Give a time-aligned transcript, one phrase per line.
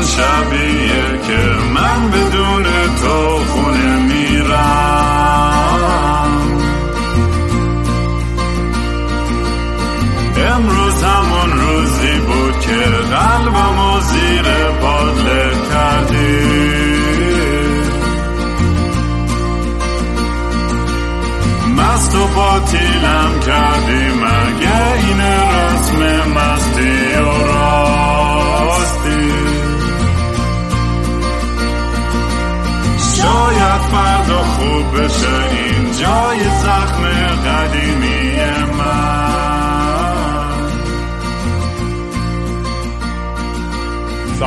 [0.00, 1.38] همون شبیه که
[1.74, 2.29] من بدون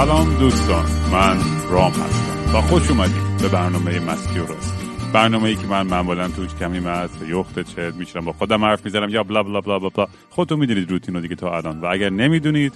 [0.04, 1.38] سلام دوستان من
[1.70, 2.58] رام هستم.
[2.58, 4.88] و خوش اومدید به برنامه مستی و راستی.
[5.14, 9.10] برنامه ای که من معمولا توش کمی مرد یخت چرت میشم با خودم حرف می‌زنم
[9.10, 10.08] یا بلا بلا بلا بلا.
[10.30, 11.82] خودتون می‌دونید روتین رو دیگه تا الان.
[11.82, 12.74] و اگر نمی‌دونید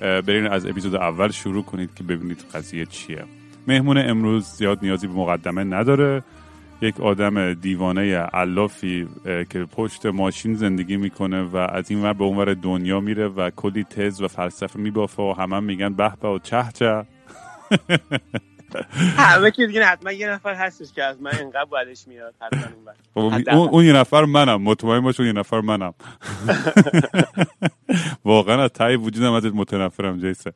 [0.00, 3.24] برین از اپیزود اول شروع کنید که ببینید قضیه چیه.
[3.68, 6.24] مهمون امروز زیاد نیازی به مقدمه نداره.
[6.80, 12.54] یک آدم دیوانه علافی که پشت ماشین زندگی می‌کنه و از این ور به اونور
[12.54, 16.64] دنیا میره و کلی تز و فلسفه میبافه و همه میگن به به و چه
[16.74, 17.04] چه.
[19.16, 23.68] همه که دیگه حتما یه نفر هستش که از من اینقدر بعدش میاد حتما اون,
[23.68, 24.62] اون یه نفر منم.
[24.62, 25.94] مطمئن باش اون یه نفر منم.
[28.24, 30.52] واقعا از ته وجودم ازت متنفرم جیسن.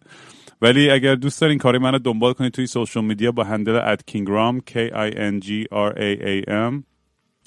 [0.63, 4.73] ولی اگر دوست دارین کاری منو دنبال کنید توی social media با handle کینگرام K
[4.91, 6.83] I N G R A A M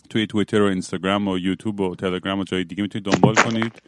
[0.10, 3.82] توی تویتر و اینستاگرام و یوتیوب و تلگرام و جای دیگه می‌تونید دنبال کنید.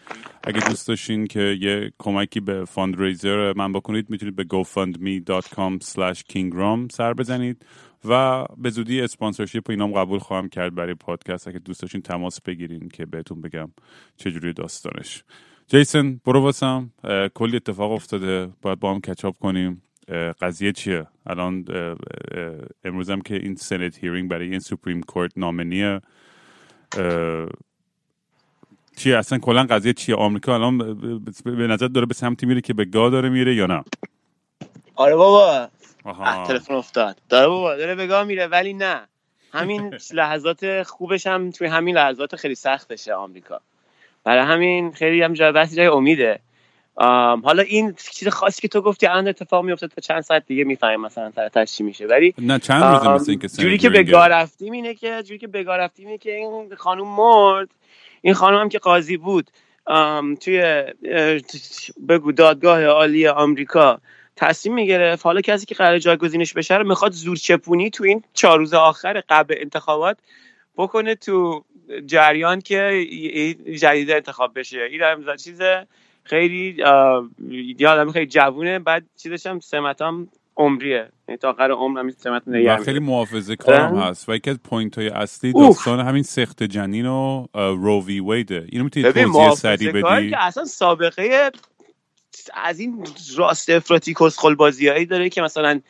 [0.44, 6.92] اگه دوست داشتین که یه کمکی به fundraiser من بکنید می‌تونید به gofundme.com slash kingram
[6.92, 7.66] سر بزنید
[8.06, 11.48] و به زودی sponsorship اینام قبول خواهم کرد برای پادکست.
[11.48, 13.72] اگه دوست داشتین تماس بگیرین که بهتون بگم
[14.18, 15.24] چجوری داستانش.
[15.68, 16.92] جیسن برو واسم.
[17.34, 18.50] کلی اتفاق افتاده.
[18.62, 19.82] باید با هم catch up کنیم.
[20.42, 21.66] قضیه چیه؟ الان
[22.84, 26.02] امروزم که این Senate hearing برای این Supreme Court nominee
[28.98, 30.78] چیه؟ اصلا کلا قضیه چیه؟ آمریکا الان
[31.46, 33.84] به نظر داره به سمتی میره که به گا داره میره یا نه؟
[34.96, 35.70] آره بابا.
[36.48, 37.18] تلفن افتاد.
[37.30, 39.08] داره بابا داره به گا میره ولی نه.
[39.54, 43.62] همین لحظات خوبش هم توی همین لحظات خیلی سختشه آمریکا.
[44.26, 46.40] برای همین خیلی هم جای بحث جای امیده.
[47.44, 51.02] حالا این چیز خاصی که تو گفتی الان اتفاق میفته تا چند ساعت دیگه می‌فهمیم
[51.02, 52.08] مثلا سر چی میشه.
[52.08, 55.40] ولی نه چند روز مثل این که جوری که به گا رفتیم اینه که جوری
[55.40, 57.70] که به گا رفتیم اینه که این خانم مرد.
[58.22, 59.52] این خانم هم که قاضی بود.
[60.42, 60.84] توی
[62.10, 64.00] بگو دادگاه عالی آمریکا
[64.36, 68.60] تصمیم می‌گرفت حالا کسی که قرار جایگزینش بشه رو می‌خواد زور چپونی تو این چهار
[68.60, 70.18] روز آخر قبل انتخابات
[70.78, 71.64] بکنه تو
[72.06, 73.08] جریان که
[73.80, 74.80] جدید انتخاب بشه.
[74.92, 75.60] این هم چیز
[76.24, 76.78] خیلی
[77.80, 80.28] یادم خیلی جوونه بعد چیزش هم سمت
[80.58, 81.10] مادام‌العمریه.
[81.28, 84.30] یعنی تا آخر عمر همین سمت و خیلی محافظه کارم هست.
[84.30, 88.33] و یکی از point های اصلی داستان همین سقط جنین و Roe v.
[88.33, 91.52] Wade ه اینو می‌تونی توضیح سریع بدی؟ که اصلا سابقه
[92.54, 93.08] از این
[93.38, 95.82] راست افراطی کسخل بازیایی داره که مثلا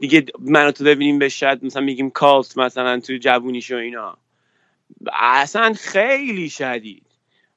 [0.00, 4.18] دیگه منو تو ببینیم به شاید مثلا میگیم کالت مثلا تو جوونیش و اینا.
[5.12, 7.06] اصلا خیلی شدید.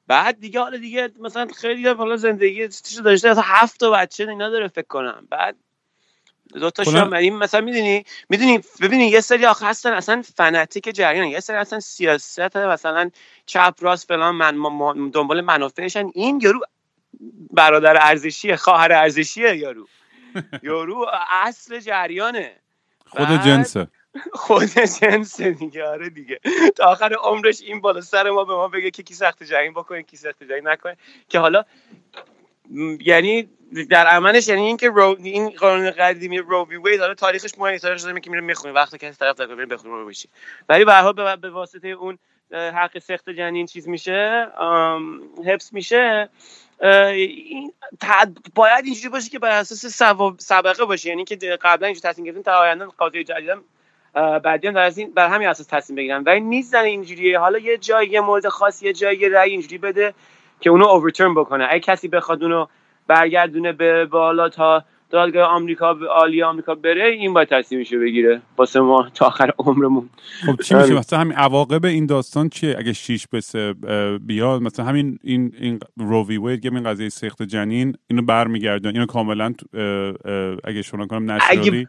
[0.06, 4.50] بعد دیگه حالا دیگه مثلا خیلی حالا زندگی چیزو داشته اصلا هفت تا بچه اینا
[4.50, 5.26] داره فکر کنم.
[5.30, 5.56] بعد
[6.54, 11.26] دو تا شام این مثلا می‌دونی می‌دونی ببینی یه سری آخه هستن اصلا فنتیک جریان
[11.26, 13.10] یه سری اصلا سیاست مثلا
[13.46, 16.10] چپ راست فلان من دنبال منافعشن.
[16.14, 16.60] این یارو
[17.50, 19.88] برادر ارزشیه خواهر ارزشیه یارو.
[20.62, 22.52] یارو اصل جریانه.
[23.06, 23.88] خود جنسه.
[24.32, 24.68] خود
[25.00, 26.40] جنس دیگه آره دیگه.
[26.76, 30.02] تا آخر عمرش این بالا سر ما به ما بگه که کی سخت جنگ بکنه
[30.02, 30.96] کی سخت جنگ نکنه.
[31.28, 31.64] که حالا
[33.00, 33.48] یعنی
[33.90, 38.04] در عملش یعنی اینکه رو این قانون قدیمی رو وی وید حالا تاریخش مهمه تاریخش
[38.04, 38.72] که میره می‌خونه.
[38.74, 40.28] وقتی کسی طرف داره بخونه رو بشی
[40.68, 42.18] ولی به هر به واسطه اون
[42.52, 44.48] حق سخت جنین چیز میشه
[45.46, 46.28] حفظ میشه.
[48.54, 49.86] باید اینجوری باشه که بر اساس
[50.38, 51.08] سابقه باشه.
[51.08, 53.64] یعنی که قبلا اینجوری تصمیم گرفتن تا آینده قاضی جدیدم
[54.14, 57.38] بعدی هم از این بر همین اساس تصمیم بگیرن ولی نیستن اینجوریه.
[57.38, 60.14] حالا یه جایی یه مورد خاص یه جایی یه رأی اینجوری بده
[60.60, 61.66] که اونو اوورترن بکنه.
[61.70, 62.66] اگه کسی بخواد اونو
[63.06, 68.42] برگردونه به بالا تا دادگاه آمریکا به عالی آمریکا بره این باید تصمیمشو بگیره.
[68.56, 70.10] واسه ما تا آخر عمرمون.
[70.46, 73.74] خب چی میشه؟ مثلا همین عواقب این داستان چیه؟ اگه شیش بسه
[74.26, 79.52] بیاد مثلا همین این این رووی وید این قضیه سخت جنین اینو برمیگردن اینو کاملا
[80.64, 81.88] اگه شما کنم نشنالی.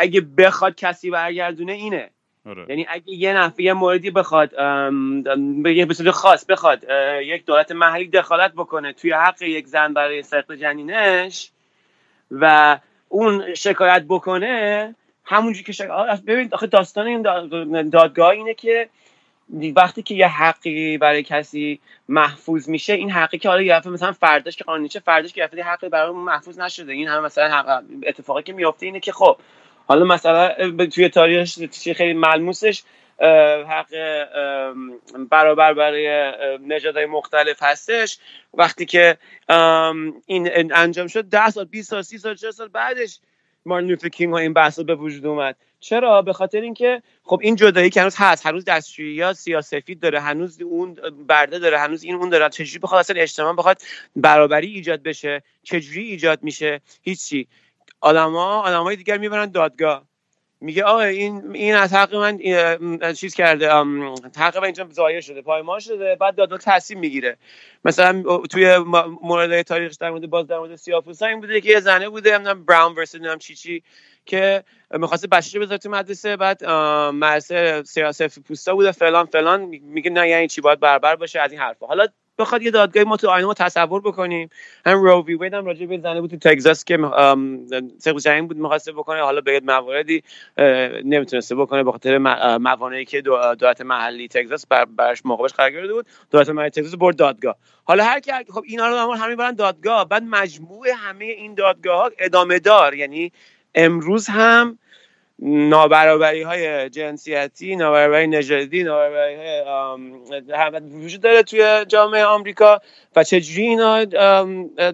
[0.00, 2.10] اگه بخواد کسی برگردونه اینه
[2.46, 2.66] آره.
[2.68, 4.50] یعنی اگه یه نفر یه موردی بخواد
[5.88, 6.84] به صورت خاص بخواد
[7.22, 11.50] یک دولت محلی دخالت بکنه توی حق یک زن برای سخت جنینش
[12.30, 12.78] و
[13.08, 14.94] اون شکایت بکنه
[15.24, 17.22] همونجوری که شکایت ببین آخه داستان این
[17.88, 18.88] دادگاه اینه که
[19.76, 24.56] وقتی که یه حقی برای کسی محفوظ میشه این حقی که حالا یه مثلا فرداش
[24.56, 28.42] که قانونی چه فرداش که یه حقی برای محفوظ نشده این هم مثلا حق اتفاقی
[28.42, 29.36] که میفته اینه که خب
[29.86, 31.48] حالا مثلا توی تاریخ
[31.96, 32.82] خیلی ملموسش
[33.68, 33.94] حق
[35.30, 36.32] برابر برای
[36.66, 38.18] نژادهای مختلف هستش.
[38.54, 39.18] وقتی که
[40.26, 43.18] این انجام شد ده سال 20 سال 30 سال 40 سال بعدش
[43.66, 45.56] مارتین لوتر کینگ ها این بحث به وجود اومد.
[45.80, 50.20] چرا؟ به خاطر اینکه خب این جدایی که هنوز هست هنوز دستشویی یا سیاسفید داره
[50.20, 50.96] هنوز اون
[51.28, 53.82] برده داره هنوز این اون داره چجوری بخواد اصلا اجتماع بخواد
[54.16, 57.48] برابری ایجاد بشه چجوری ایجاد میشه هیچی.
[58.00, 60.04] آدما آدمای دیگر می‌برن دادگاه.
[60.60, 62.38] میگه آقا این این از حق من
[63.12, 63.70] چیز کرده
[64.36, 67.36] حق من اینجا ظاهر شده پایمال شده بعد دادگاه تصمیم می‌گیره.
[67.84, 68.78] مثلا توی
[69.22, 72.64] مورد تاریخش در مورد باز در مورد سیاه‌پوستا این بوده که یه زنه بوده نمی‌دونم
[72.64, 73.82] براون ورسس نمی‌دونم چی چی.
[74.26, 76.64] که می‌خواسته بچه‌ش بذاره تو مدرسه بعد
[77.14, 81.60] مدرسه سیاست پوستا بوده فلان فلان میگه نه یعنی چی باید برابر باشه از این
[81.60, 81.86] حرفا.
[81.86, 82.06] حالا
[82.38, 84.48] بخواد یه دادگاهی ما تو آینه ما تصور بکنیم.
[84.86, 86.98] هم رو وی وید هم راجع به زنه بود تو تگزاس که
[87.98, 89.20] سقف جنگ بود می‌خواسته بکنه.
[89.20, 90.22] حالا به مواردی
[91.04, 92.18] نمی‌تونسته بکنه به خاطر
[92.58, 96.06] موانعی که دولت محلی تگزاس بر برش موقعش قرار گرفته بود.
[96.30, 97.56] دولت محلی تگزاس برد دادگاه.
[97.84, 100.08] حالا هر کی خب اینا رو همین برن دادگاه.
[100.08, 102.94] بعد مجموع همه این دادگاه ها ادامه دار.
[102.94, 103.32] یعنی
[103.76, 104.78] امروز هم
[105.38, 112.80] نابرابری های جنسیتی نابرابری نژادی نابرابری های وجود داره توی جامعه آمریکا
[113.16, 113.94] و چجوری اینا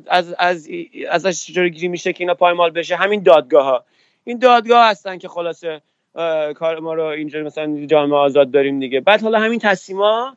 [0.06, 0.68] از از
[1.10, 3.84] ازش گیری میشه که اینا پایمال بشه؟ همین دادگاه ها
[4.24, 5.80] این دادگاه هستن که خلاصه
[6.54, 9.00] کار ما رو اینجا مثلا جامعه آزاد داریم دیگه.
[9.00, 10.36] بعد حالا همین تصمیما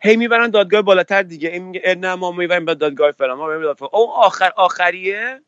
[0.00, 1.48] هی می‌برن دادگاه بالاتر دیگه.
[1.48, 3.52] این میگه نه ما می‌بریم به دادگاه فلان ما
[3.92, 5.40] اون آخر آخریه؟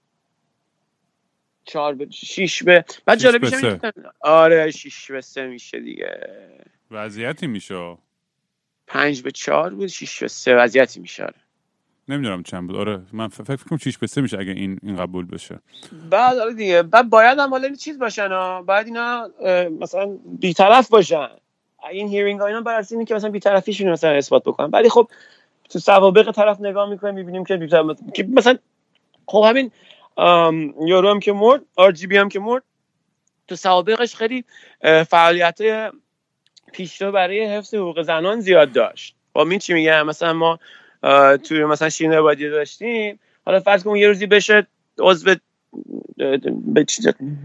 [1.69, 3.53] چهار به شیش به بعد جالبیش
[4.21, 6.21] آره شیش به سه میشه دیگه.
[6.91, 7.97] وضعیتی میشه.
[8.87, 11.35] پنج به چهار بود شیش به سه وضعیتی میشه آره.
[12.09, 12.77] نمی‌دونم چند بود.
[12.77, 15.59] آره من فکر کنم 6 به 3 میشه اگه این این قبول بشه.
[16.11, 16.83] بعد آره دیگه.
[16.83, 19.31] بعد باید هم حالا چیز باشن ها باید اینا
[19.81, 21.29] مثلا بیطرف باشن.
[21.91, 24.71] این hearing ها اینا بر اینه که مثلا بیطرفیشون مثلا اثبات بکنن.
[24.71, 25.11] ولی خب
[25.69, 27.45] تو سوابق طرف نگاه می‌کنیم می‌بینیم
[28.15, 28.59] که مثلا
[29.27, 29.71] خب همین
[30.87, 32.63] یارو هم که مرد RGB هم که مرد.
[33.49, 34.45] تو سوابقش خیلی
[35.09, 35.59] فعالیت
[36.73, 39.15] پیشرو برای حفظ حقوق زنان زیاد داشت.
[39.35, 40.59] خب، چی میگم مثلا ما
[41.37, 43.21] توی مثلا شیرین عبادی داشتیم.
[43.47, 44.67] حالا فرض کن یه روزی بشه
[44.99, 45.35] عضو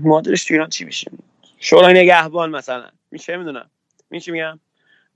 [0.01, 1.11] مادرش تو ایران چی میشه؟
[1.59, 2.89] شورای نگهبان مثلا.
[3.11, 3.69] میشه می‌دونم؟
[4.11, 4.59] این چی میگم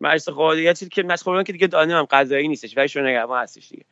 [0.01, 0.27] مجلس
[0.57, 3.85] یه چیزی که مجلس که دیگه دانیم هم قضایی نیستش ولی شورای نگهبان هستش دیگه.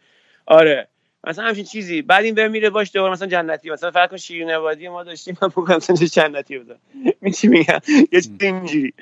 [0.45, 0.87] آره.
[1.25, 2.01] مثلا همچین چیزی.
[2.01, 3.69] بعد این میره باش دوباره مثلا جنتی.
[3.69, 6.79] مثلا فرض کن شیرین عبادی ما داشتیم من بگم مثلا جنتی بودم
[7.21, 8.93] می چی میگم؟ یه چیزی اینجوری.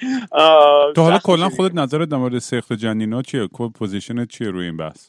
[0.96, 4.78] تو حالا کلا خودت نظرت در مورد سقط جنینا چیه؟ کل position چیه روی این
[4.78, 5.08] بحث؟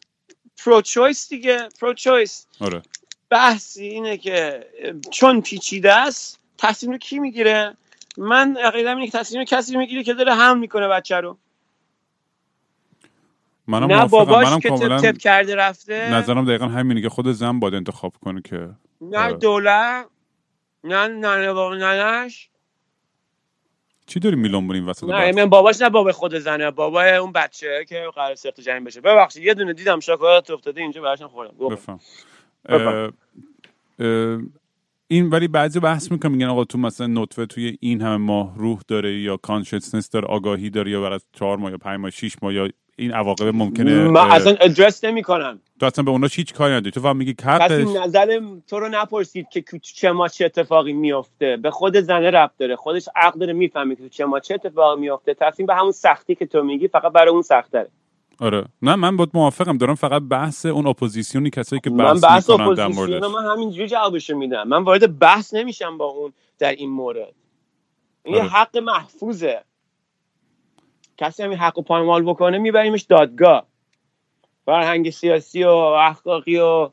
[0.64, 1.68] pro-choice دیگه.
[1.80, 2.82] pro-choice آره.
[3.30, 4.66] بحث اینه که
[5.10, 7.76] چون پیچیده است تصمیم رو کی می‌گیره؟
[8.18, 11.38] من عقیدم اینه که تصمیم کسی می‌گیره که داره حمل می‌کنه بچه رو.
[13.66, 16.10] منم نه باباش منم که تپ, تپ کرده رفته.
[16.14, 20.06] نظرم دقیقا همینه که خود زن باید انتخاب کنه که نه دولت
[20.84, 22.50] نه نه بابا ننش
[24.06, 26.70] چی داری میلون بریم وسط نه من باباش نه بابا خود زنه.
[26.70, 29.00] بابا اون بچه که قرار سخت جنگ بشه.
[29.00, 31.54] ببخشید یه دونه دیدم شکلات افتاده اینجا براشون خوردم.
[31.68, 32.00] بفهم.
[35.08, 38.80] این ولی بعضی بحث می‌کنم میگن آقا تو مثلا نطفه توی این همه ماه روح
[38.88, 42.54] داره یا کانشسنس داره آگاهی داره یا برای چهار ماه یا پنج ماه شیش ماه
[42.54, 45.60] یا این عواقب ممکنه من اصلا ادرس نمی‌کنم.
[45.80, 46.90] تو اصلا به اونا هیچ کاری نداری.
[46.90, 51.70] تو فقط میگی کسی نظر تو رو نپرسید که چه ما چه اتفاقی میفته به
[51.70, 52.76] خود زنه رب داره.
[52.76, 56.46] خودش عقل داره می‌فهمه که چه ما چه اتفاقی میفته تصمیم به همون سختی که
[56.46, 57.88] تو میگی فقط برای اون سخت داره
[58.40, 58.64] آره.
[58.82, 59.78] نه من با موافقم.
[59.78, 63.88] دارم فقط بحث اون اپوزیسیونی کسایی که بحث, من بحث می‌کنن در موردش من همینجوری
[63.88, 64.68] جوابشو میدم.
[64.68, 67.34] من وارد بحث نمیشم با اون در این مورد.
[68.24, 68.44] این آره.
[68.44, 69.60] حق محفوظه.
[71.18, 73.66] کسی همین حق و پایمال بکنه میبریمش دادگاه.
[74.66, 76.90] فرهنگ سیاسی و اخلاقی و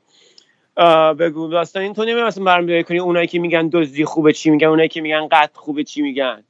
[1.13, 1.83] بگو داستان.
[1.83, 5.01] این تو نمی‌دونم مثلا برمی کنی اونایی که میگن دزدی خوبه چی میگن اونایی که
[5.01, 6.43] میگن قتل خوبه چی میگن.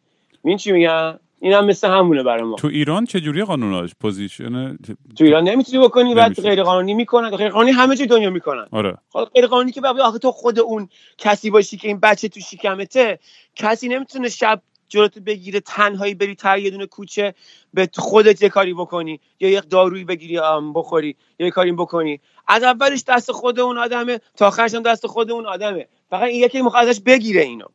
[0.44, 2.56] این چی میگن؟ این هم مثل همونه برای ما.
[2.56, 4.78] تو ایران چه جوری قانوناش position؟
[5.18, 7.30] تو ایران نمی‌تونی بکنی بعد غیر قانونی می‌کنن.
[7.30, 8.68] غیر قانونی همه جای دنیا می‌کنن.
[8.72, 8.98] آره.
[9.10, 13.20] خب غیر قانونی که آخه تو خود اون کسی باشی که این بچه تو شکمته
[13.56, 14.62] کسی نمی‌تونه شب
[14.92, 17.34] جلوتو بگیره تنهایی بری تا یه دونه کوچه
[17.74, 19.20] به خودت یه کاری بکنی.
[19.40, 20.40] یا یک دارویی بگیری
[20.76, 22.20] بخوری یا یه کاری بکنی.
[22.48, 25.88] از اولش دست خود اون آدمه تا آخرش هم دست خود اون آدمه.
[26.10, 27.66] فقط این یکی می‌خواد ازش بگیره اینو.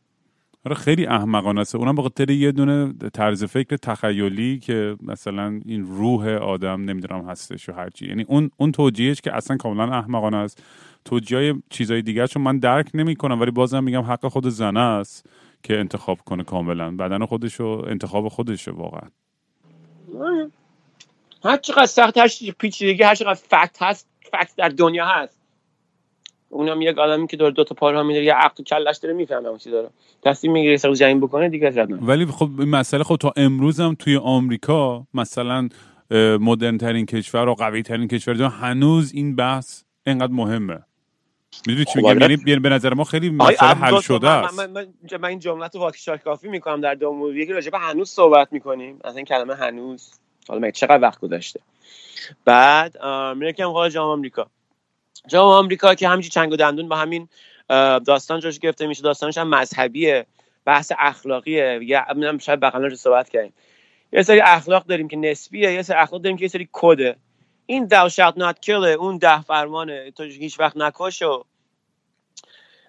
[0.67, 1.75] آره خیلی احمقانه است.
[1.75, 7.69] اونم به خاطر یه دونه طرز فکر تخیلی که مثلا این روح آدم نمی‌دونم هستش
[7.69, 8.09] و هرچی.
[8.09, 10.63] یعنی اون اون توجیهش که اصلا کاملا احمقانه است.
[11.05, 15.27] توجیه چیزای دیگه چون من درک نمی‌کنم ولی بازم میگم حق خود زنه است.
[15.67, 16.91] که انتخاب کنه کاملا.
[16.91, 19.09] بدن خودش و انتخاب خودشه واقعا.
[21.45, 25.41] هر چقدر سخت هر پیچیدگی هر چقدر فکت هست فکت در دنیا هست.
[26.49, 29.59] اونم یک آدمی که دور دو تا پارا میداره یه عقل کلش داره می‌فهمه اون
[29.59, 29.91] چی داره.
[30.23, 33.95] تصمیم می‌گیره سر جنگ بکنه دیگه از ولی خب این مسئله خب تا امروز هم
[33.95, 35.69] توی آمریکا مثلا
[36.41, 40.79] مدرن ترین کشور و قوی ترین کشور هنوز این بحث اینقدر مهمه.
[41.67, 42.39] می‌دونی چی خب، میگم آره.
[42.47, 44.59] یعنی به نظر ما خیلی مسئله حل شده من, است.
[44.59, 44.87] من, من,
[45.21, 48.53] من این جمله تو واکشاک کافی می‌کنم در دو موضوع یکی راجع به هنوز صحبت
[48.53, 49.01] می‌کنیم.
[49.05, 50.11] از این کلمه هنوز
[50.49, 51.61] حالا مگه چقدر وقت گذشته
[52.45, 53.05] بعد
[53.37, 54.47] میرکم قول جام آمریکا.
[55.29, 57.29] جام آمریکا که همینجی چنگ و دندون با همین
[58.07, 59.03] داستان جاش گرفته میشه.
[59.03, 60.27] داستانش هم مذهبیه.
[60.65, 61.79] بحث اخلاقیه.
[61.83, 63.53] یا شاید بغلا رو صحبت کردیم.
[64.13, 65.73] یه سری اخلاق داریم که نسبیه.
[65.73, 67.17] یه سری اخلاق داریم که یه سری کده.
[67.67, 70.11] این thou shalt not kill اون ده فرمانه.
[70.11, 71.45] تو هیچ وقت نکش و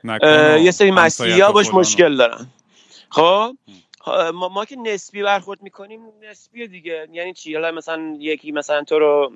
[0.04, 2.48] و یه سری مسیحی ها و باش و- مشکل دارن.
[3.10, 3.58] خب؟
[4.02, 7.08] ها، ما, ما که نسبی برخورد می‌کنیم نسبی دیگه.
[7.12, 9.32] یعنی چی؟ حالا مثلا یکی مثلا تو رو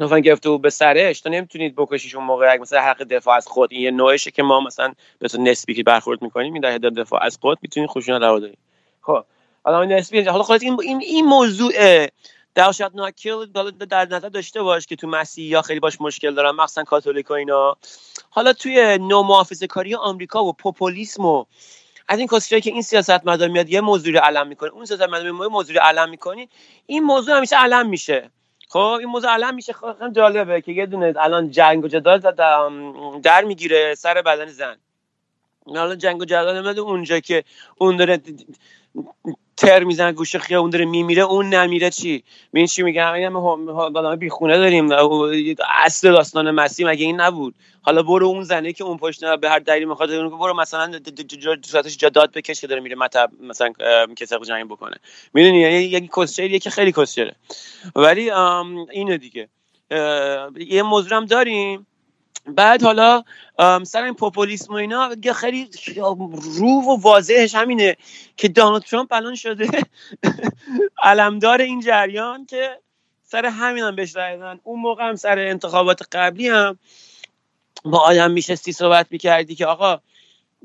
[0.00, 2.56] مثلا گرفته بود به سرش تو نمی‌تونید بکشیش اون موقع.
[2.56, 5.82] مثلا حق دفاع از خود این یه نوعشه که ما مثلا به تو نسبی که
[5.82, 8.58] برخورد می‌کنیم این در حد دفاع از خود می‌تونید خشونت روا داریم
[9.02, 9.24] خب
[9.64, 11.72] حالا این نسبی حالا خلاص این این, این موضوع
[12.56, 16.50] not kill حالا در نظر داشته باش که تو مسیحی ها خیلی باش مشکل دارن
[16.50, 17.76] مخصوصا کاتولیک و اینا.
[18.30, 21.44] حالا توی نو محافظه کاری آمریکا و پوپولیسم و
[22.08, 24.70] از این کسیایی که این سیاست مدار میاد یه موضوع رو علم می‌کنه.
[24.70, 26.48] اون سیاست مدار میاد موضوع رو علم می‌کنی.
[26.86, 28.30] این موضوع همیشه علم میشه.
[28.68, 29.72] خب این موضوع علم میشه.
[29.72, 32.70] خب خیلی جالبه که یه دونه الان جنگ و جدال در,
[33.22, 34.76] در می‌گیره سر بدن زن.
[35.66, 37.44] حالا جنگ و جدال اونجا که
[37.78, 38.22] اون داره
[39.56, 44.28] تر می‌زنه گوشه خیابون داره میمیره اون نمیره چی؟ ببین چی میگم؟ این همه بی
[44.28, 44.88] خونه داریم
[45.84, 49.58] اصل داستان مسیح مگه این نبود؟ حالا برو اون زنه که اون پشت به هر
[49.58, 51.00] دلیلی می‌خواد برو مثلا
[51.64, 53.72] صورتش جا داد بکش که داره میره مطب مثلا
[54.16, 54.96] کسی جنگ بکنه.
[55.34, 57.36] می‌دونی؟ یعنی یک کسچریه که خیلی کسچره.
[57.96, 58.30] ولی
[58.90, 59.48] اینو دیگه.
[60.68, 61.86] یه موضوع هم داریم.
[62.46, 63.22] بعد حالا
[63.82, 65.70] سر این پوپولیسم و اینا خیلی
[66.58, 67.96] رو و واضحش همینه
[68.36, 69.68] که دانالد ترامپ الان شده
[71.02, 72.78] علمدار این جریان که
[73.22, 74.60] سر همین هم بهش رای دادن.
[74.62, 76.78] اون موقع هم سر انتخابات قبلی هم
[77.84, 80.00] با آدم میشستی صحبت می‌کردی که آقا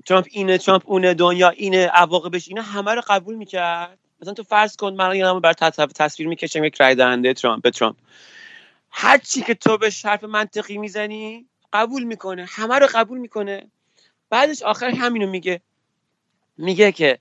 [0.06, 3.98] ترامپ اینه ترامپ اونه دنیا اینه عواقبش اینه همه رو قبول می‌کرد.
[4.22, 5.54] مثلا تو فرض کن من یادم بر
[5.96, 7.96] تصویر می‌کشم یک رای دهنده ترامپ به ترامپ.
[8.92, 13.68] هر چی که تو به حرف منطقی می‌زنی قبول می‌کنه همه رو قبول می‌کنه.
[14.30, 15.62] بعدش آخر همینو میگه.
[16.58, 17.20] میگه که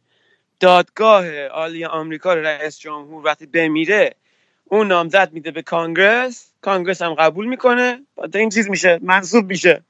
[0.61, 4.15] دادگاه عالی آمریکا رئیس جمهور وقتی بمیره
[4.65, 8.03] اون نامزد میده به کانگرس کانگرس هم قبول می‌کنه.
[8.17, 9.83] بعد این چیز میشه منصوب میشه.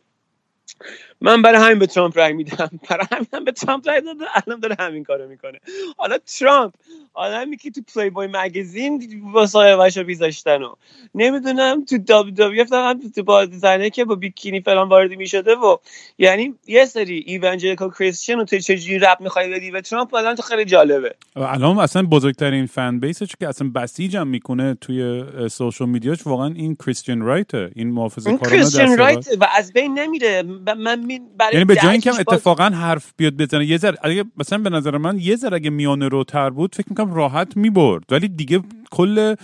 [1.21, 2.71] من برای همین به ترامپ رای میدم.
[2.91, 4.25] برای همین هم به ترامپ رای داده.
[4.35, 5.59] الان داره همین کارو می‌کنه.
[5.97, 6.75] حالا ترامپ
[7.15, 10.75] آدمی که تو پلی بای مگزین واسه بیذاشتن و
[11.15, 15.77] نمی‌دونم تو دابل دابل هم تو با زنه که با بیکینی فلان وارد می‌شده و
[16.19, 20.43] یعنی یه سری evangelical Christian و تو چجوری ربط می‌خوای بدی به ترامپ الان تو
[20.43, 21.15] خیلی جالبه.
[21.37, 26.27] الان اصلا بزرگترین fan base ش که اصلا بسیج هم می‌کنه توی social media ش
[26.27, 30.43] واقعا این Christian right این محافظه این Christian right و از بین نمیره.
[30.79, 31.09] من
[31.39, 34.97] برای یعنی به جای اینکه اتفاقا حرف بیاد بزنه یه ذره اگه مثلا به نظر
[34.97, 38.05] من یه ذره اگه میانه رو تر بود فکر می‌کنم راحت می‌برد.
[38.11, 38.61] ولی دیگه
[38.91, 39.35] کل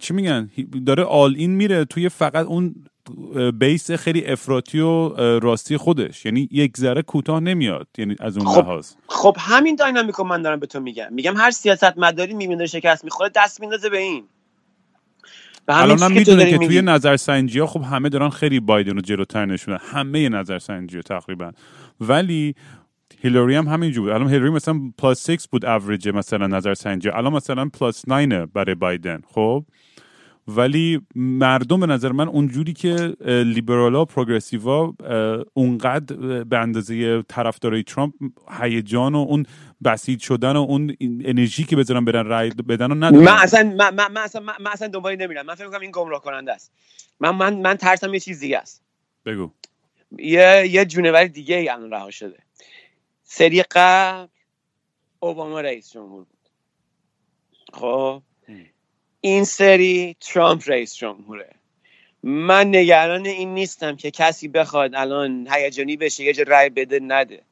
[0.00, 0.50] چی میگن؟
[0.86, 2.74] داره all in میره توی فقط اون
[3.58, 6.24] base خیلی افراطی و راستی خودش.
[6.24, 8.92] یعنی یک ذره کوتاه نمیاد یعنی از اون خب لحاظ.
[9.06, 11.08] خب همین dynamic و من دارم به تو میگم.
[11.10, 14.24] میگم هر سیاست مداری می‌بینه شکست می‌خوره دست میندازه به این.
[15.68, 19.78] الان هم می‌دونه که توی نظرسنجی ها خب همه دارن خیلی بایدن رو جلوتر نشونه
[19.92, 21.52] همه نظرسنجی ها تقریبا.
[22.00, 22.54] ولی
[23.22, 24.12] هیلاری هم همینجور بود.
[24.12, 27.08] الان هیلاری مثلا plus 6 بود اوریج مثلا نظرسنجی.
[27.08, 29.20] الان مثلا plus 9 برای بایدن.
[29.26, 29.64] خب؟
[30.56, 34.94] ولی مردم به نظر من اونجوری که لیبرالا و پروگرسیوا
[35.54, 38.14] اونقدر به اندازه طرفدارای ترامپ
[38.60, 39.46] هیجان و اون
[39.84, 43.24] بسیج شدن و اون انرژی که بذارن برن رای بدن و ندارن.
[43.24, 45.46] من اصلا من, من, من اصلا من, اصلا دنبالی نمیرم.
[45.46, 46.72] من فکر می‌کنم این گمراه کننده است.
[47.20, 48.82] من من من ترسم یه چیز دیگه است.
[49.26, 49.50] بگو.
[50.18, 52.38] یه یه جونور دیگه ای الان رها شده.
[53.22, 54.28] سری قبل
[55.20, 56.38] اوباما رئیس جمهور بود.
[57.72, 58.22] خب؟
[59.20, 61.50] این سری ترامپ رئیس جمهوره.
[62.22, 67.42] من نگران این نیستم که کسی بخواد الان هیجانی بشه یه رای بده نده.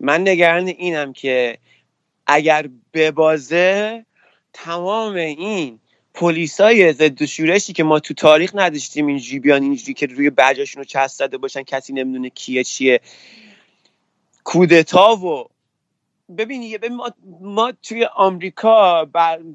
[0.00, 1.58] من نگران اینم که
[2.26, 4.04] اگر ببازه
[4.52, 5.78] تمام این
[6.14, 10.84] پلیسای ضد شورشی که ما تو تاریخ نداشتیم اینجوری بیان اینجوری که روی بجاشون رو
[10.84, 13.00] چسب زده باشن کسی نمی‌دونه کیه چیه.
[14.44, 15.51] کودتا و
[16.38, 17.10] ببین ما,
[17.40, 19.04] ما توی آمریکا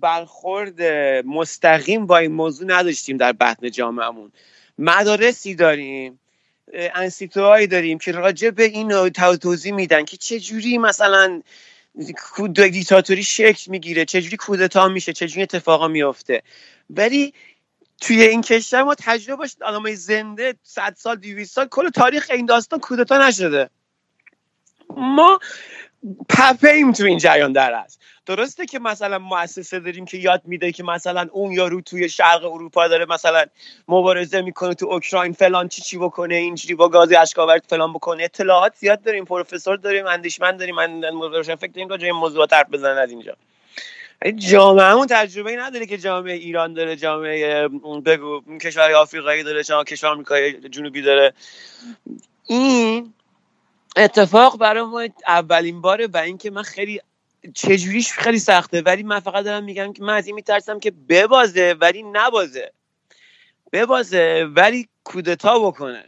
[0.02, 0.82] برخورد
[1.26, 4.32] مستقیم با این موضوع نداشتیم در بطن جامعهمون.
[4.78, 6.20] مدارسی داریم
[6.74, 11.42] انسیتوهایی داریم که راجع به این توضیح میدن که چه جوری مثلا
[12.54, 16.44] دیکتاتوری شکل می‌گیره چجوری کودتا میشه چجوری اتفاقا میافته.
[16.90, 17.34] ولی
[18.02, 22.46] توی این کشور ما تجربه باشه آدمای زنده صد سال 200 سال کل تاریخ این
[22.46, 23.70] داستان کودتا نشده.
[24.90, 25.40] ما
[26.30, 28.02] پپه ایم تو این جریان در است.
[28.26, 32.88] درسته که مثلا مؤسسه داریم که یاد میده که مثلا اون یارو توی شرق اروپا
[32.88, 33.46] داره مثلا
[33.88, 38.24] مبارزه می‌کنه تو اوکراین فلان چی چی بکنه اینجوری با گاز اشکاورت فلان بکنه.
[38.24, 42.70] اطلاعات زیاد داریم پروفسور داریم اندیشمند داریم من روشن فکر داریم راجع این موضوعات حرف
[42.70, 43.36] بزنن از اینجا.
[44.36, 47.68] جامعهمون تجربه نادره که جامعه ایران داره جامعه
[48.06, 51.34] بگو کشور آفریقایی داره جامعه کشور آمریکای جنوبی داره.
[52.48, 53.14] این
[53.98, 57.02] اتفاق برای ما اولین باره و اینکه من خیلی
[57.54, 61.76] چجوریش خیلی سخته ولی من فقط دارم میگم که من از این میترسم که ببازه
[61.82, 62.72] ولی نبازه.
[63.72, 66.04] ببازه ولی کودتا بکنه.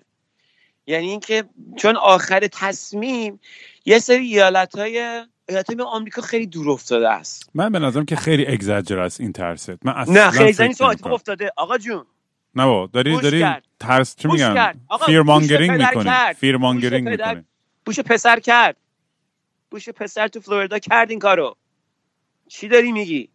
[0.87, 1.43] یعنی اینکه
[1.77, 3.39] چون آخر تصمیم
[3.85, 7.49] یه سری ایالت های ایالت آمریکا خیلی دور افتاده است.
[7.53, 11.51] من به نظرم که خیلی اگزاجر است این ترست من اصلا نه خیلی نیست افتاده.
[11.57, 12.05] آقا جون.
[12.55, 13.45] نه با داری داری
[13.79, 14.73] ترس چی میگن
[15.05, 16.11] fear mongering می‌کنی.
[16.35, 17.45] fear mongering می‌کنی.
[17.85, 18.77] بوش پسر کرد.
[19.71, 21.55] بوش پسر تو فلوریدا کرد این کارو.
[22.47, 23.29] چی داری میگی؟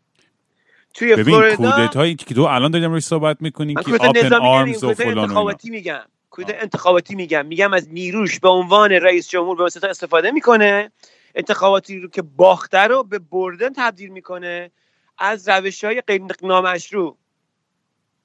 [0.94, 4.94] توی ببین فلوریدا هایی که تو الان داریم روش صحبت می‌کنی که open arms و
[4.94, 6.04] فلان انتخاباتی میگم.
[6.30, 7.46] کودتای انتخاباتی میگم.
[7.46, 10.92] میگم از نیروش به عنوان رئیس جمهور به واسطه استفاده می‌کنه.
[11.34, 14.70] انتخاباتی رو که باخته رو به بردن تبدیل می‌کنه
[15.18, 17.16] از روش های غیر نامشروع.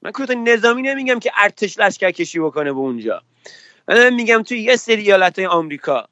[0.01, 3.21] من کودتای نظامی نمیگم که ارتش لشکر کشی بکنه به اونجا.
[3.87, 6.07] من میگم توی یه سری ایالت های آمریکا.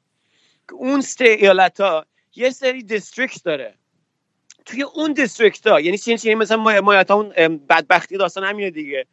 [0.74, 3.74] اون سه ایالت ها یه سری district داره.
[4.66, 7.28] توی اون district ها یعنی چی؟ یعنی مثلا مایت اون
[7.68, 9.06] بدبختی داستان همینه دیگه.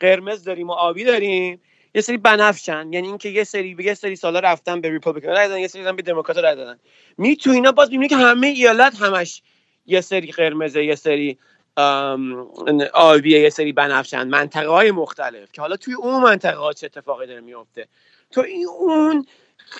[0.00, 1.60] قرمز داریم و آبی داریم.
[1.94, 5.48] یه سری بنفشن یعنی اینکه یه سری به یه سری سالا رفتن به Republican رای
[5.48, 6.78] دادن یه سری به دموکرات رای دادن.
[7.18, 9.42] می تو اینا باز می‌بینی که همه ایالت همش
[9.86, 11.38] یه سری قرمزه یه سری
[12.92, 17.26] آبیه یه سری بنفشن منطقه های مختلف که حالا توی اون منطقه ها چه اتفاقی
[17.26, 17.88] داره میفته
[18.30, 19.26] تو این اون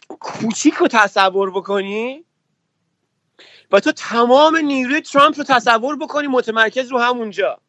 [0.09, 2.25] کوچیک رو تصور بکنی؟
[3.71, 7.61] و تو تمام نیروی ترامپ رو تصور بکنی متمرکز رو همونجا.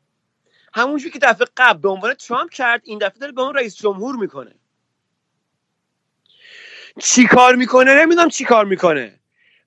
[0.74, 4.16] همونجوری که دفعه قبل به عنوان ترامپ کرد این دفعه داره به اون رئیس جمهور
[4.16, 4.56] می‌کنه.
[7.00, 9.20] چی کار می‌کنه؟ نمی‌دونم چی کار می‌کنه.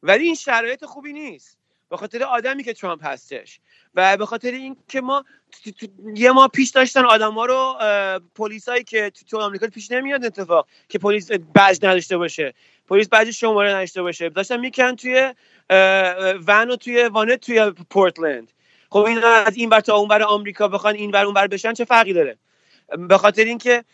[0.03, 1.59] ولی این شرایط خوبی نیست.
[1.89, 3.61] به خاطر آدمی که ترامپ هستش.
[3.97, 5.25] و به خاطر اینکه ما
[6.15, 7.75] یه ما پیش داشتن آدما رو
[8.35, 12.55] پلیسایی که تو آمریکا پیش نمیاد اتفاق که پلیس بج نداشته باشه.
[12.89, 14.29] پلیس بج شماره نداشته باشه.
[14.29, 15.35] داشتن میکن توی
[16.47, 18.53] ون و توی وانت توی پورتلند.
[18.91, 21.73] خب این از این بر تا اون بر آمریکا بخوان این بر اون بر بشن
[21.73, 22.39] چه فرقی داره؟
[23.09, 23.85] به خاطر اینکه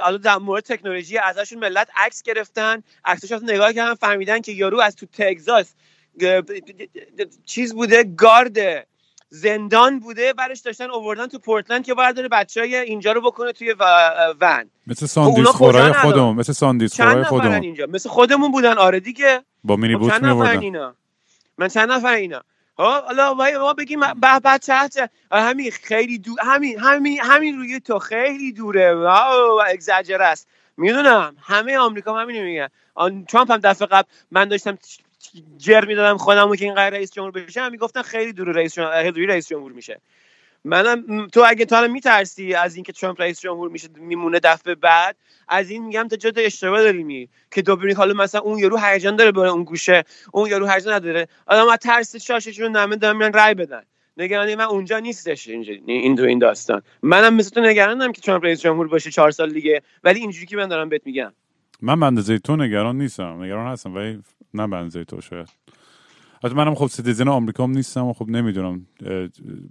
[0.00, 4.96] حالا در مورد تکنولوژی ازشون ملت عکس گرفتن عکسش نگاه کردن فهمیدن که یارو از
[4.96, 5.74] تو تگزاس
[7.46, 8.86] چیز بوده گارد
[9.32, 13.74] زندان بوده برش داشتن اووردن تو پورتلند که برداره بچه های اینجا رو بکنه توی
[14.40, 14.70] ون.
[14.86, 17.62] مثل ساندیس خورای خودمون مثل ساندیس خورای خودمون.
[17.62, 19.42] اینجا؟ مثل خودمون بودن آره دیگه.
[19.64, 20.94] با مینی خب بوت می اینا؟
[21.58, 22.42] من چند نفر اینا؟
[22.78, 24.74] ها حالا ما بگیم به بچه
[25.32, 28.94] همین خیلی دور همین همین همین روی تو خیلی دوره.
[28.94, 30.48] واو اگزاجر است.
[30.76, 31.36] می‌دونم.
[31.42, 32.68] همه آمریکا همین میگن.
[33.28, 34.78] ترامپ هم دفعه قبل من داشتم
[35.58, 37.60] جر می‌دادم خودمو که این قرار رئیس جمهور بشه.
[37.60, 40.00] هم می‌گفتن خیلی دور رئیس جمهور رئیس جمهور میشه.
[40.64, 45.16] منم تو اگه تو الان میترسی از اینکه ترامپ رئیس جمهور میشه میمونه دفعه بعد
[45.48, 49.16] از این میگم تا جد اشتباه داری می که دوباره حالا مثلا اون یارو هیجان
[49.16, 51.28] داره به اون گوشه اون یارو هیجان نداره.
[51.46, 53.82] آدم از ترس شاششون نمه دارن میرن رای بدن.
[54.16, 56.82] نگرانی من اونجا نیستش اینجا این دو این داستان.
[57.02, 59.82] منم مثل تو نگرانم که ترامپ رئیس جمهور باشه چهار سال دیگه.
[60.04, 61.32] ولی اینجوری که من دارم بهت میگم.
[61.82, 63.42] من بنده تو نگران نیستم.
[63.42, 64.22] نگران هستم ولی
[64.54, 65.48] نه بنزه تو شاید.
[66.44, 68.86] حتی منم خب citizen آمریکا نیستم و خب نمی‌دونم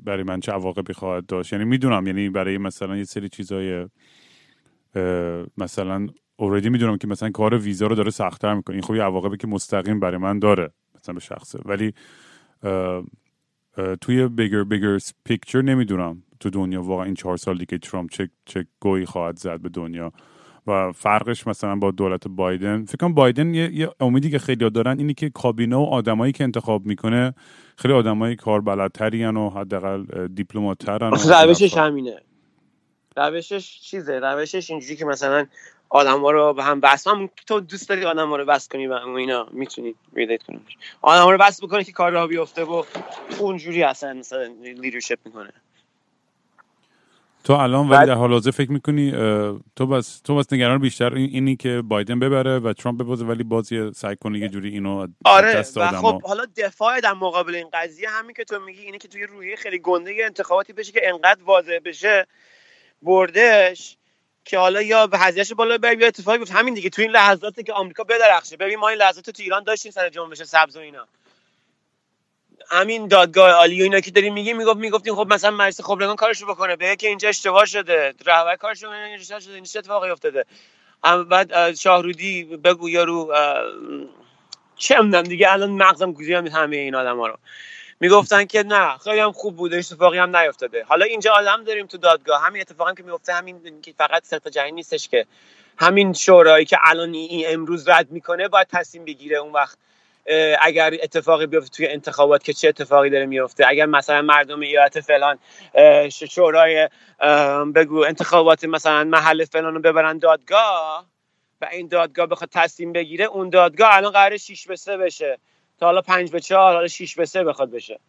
[0.04, 1.54] برای من چه عواقبی خواهد داشت.
[1.54, 3.88] یعنی می‌دونم یعنی برای مثلا یه سری چیزای
[5.58, 8.76] مثلا اوردی می‌دونم که مثلا کار ویزا رو داره سختتر می‌کنه.
[8.76, 11.60] این خب یه عواقبی که مستقیم برای من داره مثلا به شخصه.
[11.66, 11.94] ولی
[14.02, 18.66] توی بیگر بیگر پیکچر نمی‌دونم تو دنیا واقعا این چهار سال دیگه ترامپ چه چه
[18.80, 20.12] گویی خواهد زد به دنیا.
[20.68, 25.00] و فرقش مثلا با دولت بایدن فکر کنم بایدن یه, یه امیدی که خیلی دارن
[25.00, 27.34] اینی که کابینه و آدمایی که انتخاب می‌کنه
[27.78, 32.22] خیلی آدمایی کار بلدتری و حداقل دیپلماترن روشش همینه.
[33.18, 35.46] روشش چیزه؟ روشش اینجوری که مثلا
[35.90, 38.88] آدم ها رو به هم وصل هم تو دوست داری آدم ها رو وصل کنی
[38.88, 40.60] و اینا می‌تونی relate کنی.
[41.02, 42.84] آدم ها رو وصل بکنی که کار راه بیفته و
[43.40, 45.54] اونجوری اصلا مثلا leadership می‌کنه.
[47.50, 49.12] تو الان ولی در حال حاضر فکر می‌کنی
[49.76, 53.70] تو بس تو بس نگران بیشتر اینی که بایدن ببره و ترامپ ببازه ولی باز
[53.96, 58.10] سعی کنی یه جوری اینو آره دست و خب حالا دفاع در مقابل این قضیه
[58.10, 61.80] همین که تو میگی اینه که توی روحیه خیلی گنده انتخاباتی بشه که انقدر واضح
[61.86, 62.28] بشه
[63.02, 63.98] بردش
[64.46, 66.54] که حالا یا به هزیهش بالا بر یا اتفاقی بیفته.
[66.54, 68.58] همین دیگه تو این لحظاتی که آمریکا بدرخشه.
[68.58, 71.08] ببین ما این لحظات تو ایران داشتیم سر جنبش سبز و اینا.
[72.72, 76.46] همین دادگاه عالی و اینا که داریم میگیم می‌گفت می‌گفتیم خب مثلا مجلس خبرگان کارشو
[76.46, 76.76] بکنه.
[76.76, 78.14] به که اینجا اشتباه شده.
[78.26, 79.54] رهبر کارشو اینجا شده.
[79.54, 80.46] این چه اتفاقی افتاده.
[81.30, 83.34] بعد شاهرودی بگو یارو
[84.76, 87.38] چه می‌دونم دیگه الان مغزم گوزیدم همه این آدما رو.
[88.00, 90.84] می‌گفتن که نه خیلی هم خوب بوده اتفاقی هم نیفتاده.
[90.84, 92.46] حالا اینجا آدم داریم تو دادگاه.
[92.46, 95.26] همین اتفاقی که میفته همین که فقط سرتا جنگ نیستش که.
[95.78, 99.78] همین شورایی که الان این امروز رد می‌کنه باید تصمیم بگیره اون وقت.
[100.62, 105.40] اگر اتفاقی بیفته توی انتخابات که چه اتفاقی داره میفته؟ اگر مثلا مردم ایالت فلان
[106.10, 106.90] شورای
[107.76, 111.06] بگو انتخابات مثلا محل فلان رو ببرن دادگاه
[111.62, 115.38] و این دادگاه بخواد تصمیم بگیره اون دادگاه الان قرار 6 به 3 بشه.
[115.80, 118.00] تا حالا 5 به 4 حالا 6 به 3 بخواد بشه.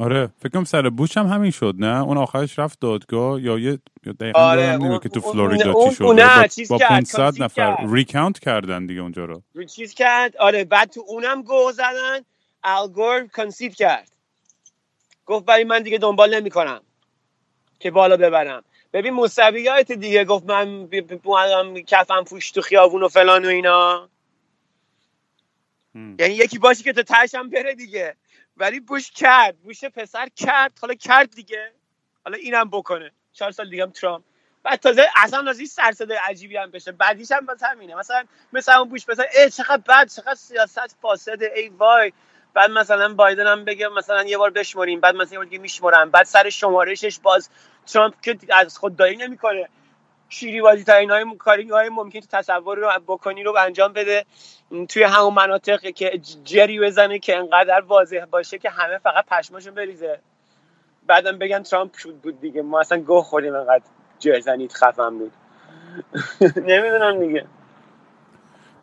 [0.00, 3.78] آره فکر سر بوش هم همین شد نه؟ اون آخرش رفت دادگاه یا یه
[4.20, 9.24] دقیقا آره که تو فلوریدا چی شد؟ با, با 500 نفر ریکاونت کردن دیگه اونجا
[9.24, 9.42] رو.
[9.66, 12.20] چیز کرد؟ آره بعد تو اونم گو زدن
[12.64, 14.08] الگور کنسید کرد.
[15.26, 16.80] گفت برای من دیگه دنبال نمی‌کنم
[17.80, 18.64] که بالا ببرم.
[18.92, 20.88] ببین موسویات دیگه گفت من
[21.86, 24.08] کفم پوش تو خیابون و فلان و اینا.
[25.94, 28.16] یعنی یکی باشی که تو ترشم بره دیگه.
[28.60, 30.78] ولی بوش کرد بوش پسر کرد.
[30.82, 31.72] حالا کرد دیگه.
[32.24, 33.12] حالا اینم بکنه.
[33.32, 34.24] چهار سال دیگه هم ترامپ.
[34.62, 36.92] بعد تازه اصلا از این سرسده عجیبی هم بشه.
[36.92, 37.94] بعدیش هم باز همینه.
[37.94, 41.52] مثلا مثلا اون بوش پسر ای چقدر بد چقدر سیاست فاسده.
[41.56, 42.12] ای وای.
[42.54, 45.00] بعد مثلا بایدن هم بگه مثلا یه بار بشمریم.
[45.00, 47.50] بعد مثلا یه بار دیگه میشمرم بعد سر شمارشش باز
[47.86, 49.68] ترامپ که از خود دایی نمی‌کنه.
[50.30, 54.24] شیری ترین های کاری های ممکن تصور رو بکنی رو انجام بده.
[54.88, 60.20] توی همون مناطق که جری بزنه که انقدر واضح باشه که همه فقط پشماشون بریزه.
[61.06, 62.62] بعدم بگن ترامپ شد بود دیگه.
[62.62, 63.84] ما اصلا گوه خوریم انقدر
[64.18, 65.32] جر زنید خفم بود.
[66.56, 67.46] نمی‌دونم دیگه.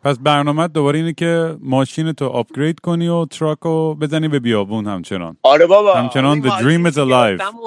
[0.04, 4.86] پس برنامه دوباره اینه که ماشین تو upgrade کنی و truck رو بزنی به بیابون
[4.86, 5.36] همچنان.
[5.42, 5.94] آره بابا.
[5.94, 7.58] همچنان the dream is alive.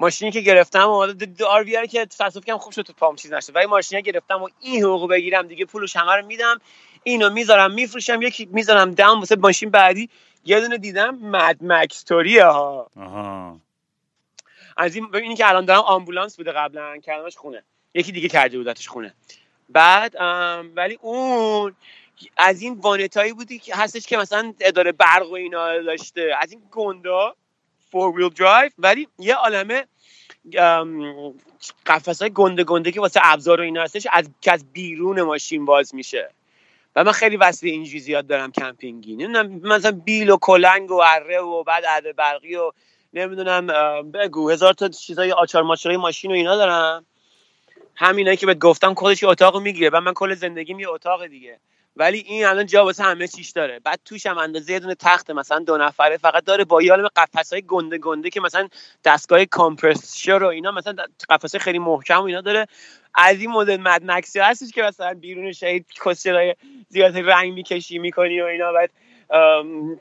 [0.00, 1.06] ماشینی که گرفتم و
[1.48, 3.56] RV که تصادف کردم خوب شد تو پام چیز نشد.
[3.56, 6.58] ولی ماشینی گرفتم و این حقوق بگیرم دیگه پولش همه رو میدم
[7.02, 10.10] اینو می‌ذارم میفروشم یکی می‌ذارم دم واسه ماشین بعدی.
[10.44, 13.56] یه دونه دیدم Mad Max طوریه ها آها.
[14.76, 17.62] از این ببینید که الان دارم آمبولانس بوده قبلا کردمش خونه.
[17.94, 19.14] یکی دیگه کرده بودتش خونه.
[19.68, 20.14] بعد
[20.76, 21.74] ولی اون
[22.36, 26.36] از این وانتایی بودی که هستش که مثلا اداره برق و اینا داشته.
[26.40, 27.34] از این گندا
[27.90, 29.84] four wheel drive ولی یه عالمه
[31.86, 35.64] قفس های گنده گنده که واسه ابزار و اینا هستش از که از بیرون ماشین
[35.64, 36.30] باز میشه.
[36.96, 39.16] و من خیلی وسیله اینجوری زیاد دارم کمپینگی.
[39.16, 42.72] نمی‌دونم مثلا بیل و کلنگ و اره و بعد عده برقی و
[43.12, 43.66] نمی‌دونم
[44.10, 47.06] بگو هزار تا چیزای آچار ماچارای ماشین و اینا دارم.
[47.96, 51.60] همینایی که بهت گفتم کلش اتاق می‌گیره و من کل زندگیم یه اتاق دیگه.
[51.98, 53.78] ولی این الان جا واسه همه چیش داره.
[53.78, 57.08] بعد توش هم اندازه یه دونه تخت مثلا دو نفره فقط داره با یه عالم
[57.16, 58.68] قفس های گنده گنده که مثلا
[59.04, 60.94] دستگاه کامپرسر و اینا مثلا
[61.30, 62.66] قفس خیلی محکم و اینا داره.
[63.14, 65.86] از این مدل مد مکسی هستش که مثلا بیرون شهید
[66.26, 66.54] های
[66.88, 68.90] زیاد رنگ می‌کشی می‌کنی و اینا بعد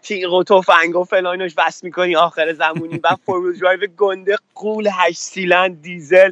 [0.01, 2.97] تیغ و تفنگ و فلانش بس می‌کنی آخر زمونی.
[2.97, 6.31] بعد فور درایو گنده قول هشت سیلند دیزل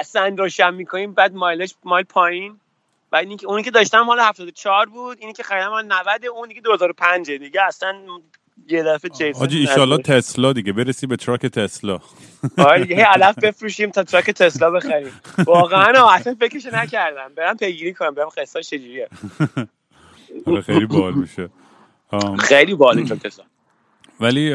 [0.00, 1.12] اصلا روشن می‌کنیم.
[1.12, 2.58] بعد مایلش مایل پایین.
[3.12, 5.18] و اینی که اونی که داشتم مال 74 بود.
[5.20, 7.62] اینی که خریدم مال 90 اون دیگه 2005 دیگه.
[7.62, 7.94] اصلا
[8.68, 10.72] یه دفعه چیز آجی ایشالله تسلا دیگه.
[10.72, 11.98] برسی به تراک تسلا.
[12.58, 15.20] آره دیگه علف بفروشیم تا تراک تسلا بخریم.
[15.46, 17.34] واقعا اصلا فکرش نکردم.
[17.36, 18.14] برم پیگیری کنم.
[18.14, 19.08] برم قصه چجوریه.
[20.46, 21.48] آره خیلی بال میشه.
[22.38, 23.44] خیلی بالی تسلا.
[24.20, 24.54] ولی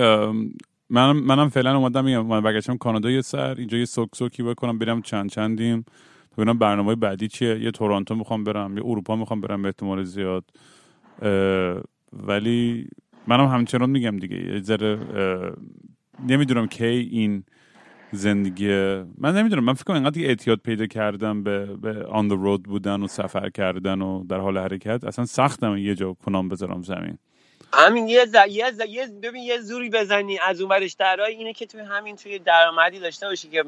[0.89, 4.77] من منم فعلا اومدم میگم من برگشتم کانادا یه سر اینجا یه سوک سوکی بکنم
[4.77, 5.85] برم چند چندیم.
[6.37, 7.59] ببینم برنامه بعدی چیه.
[7.59, 10.43] یه تورانتو می‌خوام برم یه اروپا می‌خوام برم به احتمال زیاد.
[12.13, 12.87] ولی
[13.27, 14.99] منم همچنان میگم دیگه یه ذره
[16.27, 17.43] نمی‌دونم کی این
[18.11, 18.67] زندگی
[19.17, 19.63] من نمی‌دونم.
[19.63, 24.01] من فکر کنم اینقدر اعتیاد پیدا کردم به به آن رود بودن و سفر کردن
[24.01, 25.03] و در حال حرکت.
[25.03, 27.17] اصلا سختم یه جا کنام بذارم زمین.
[27.73, 28.35] همین یه ز...
[28.49, 28.81] یه, ز...
[28.87, 32.99] یه ببین یه زوری بزنی از اون ورش درای اینه که توی همین توی درآمدی
[32.99, 33.63] داشته باشی که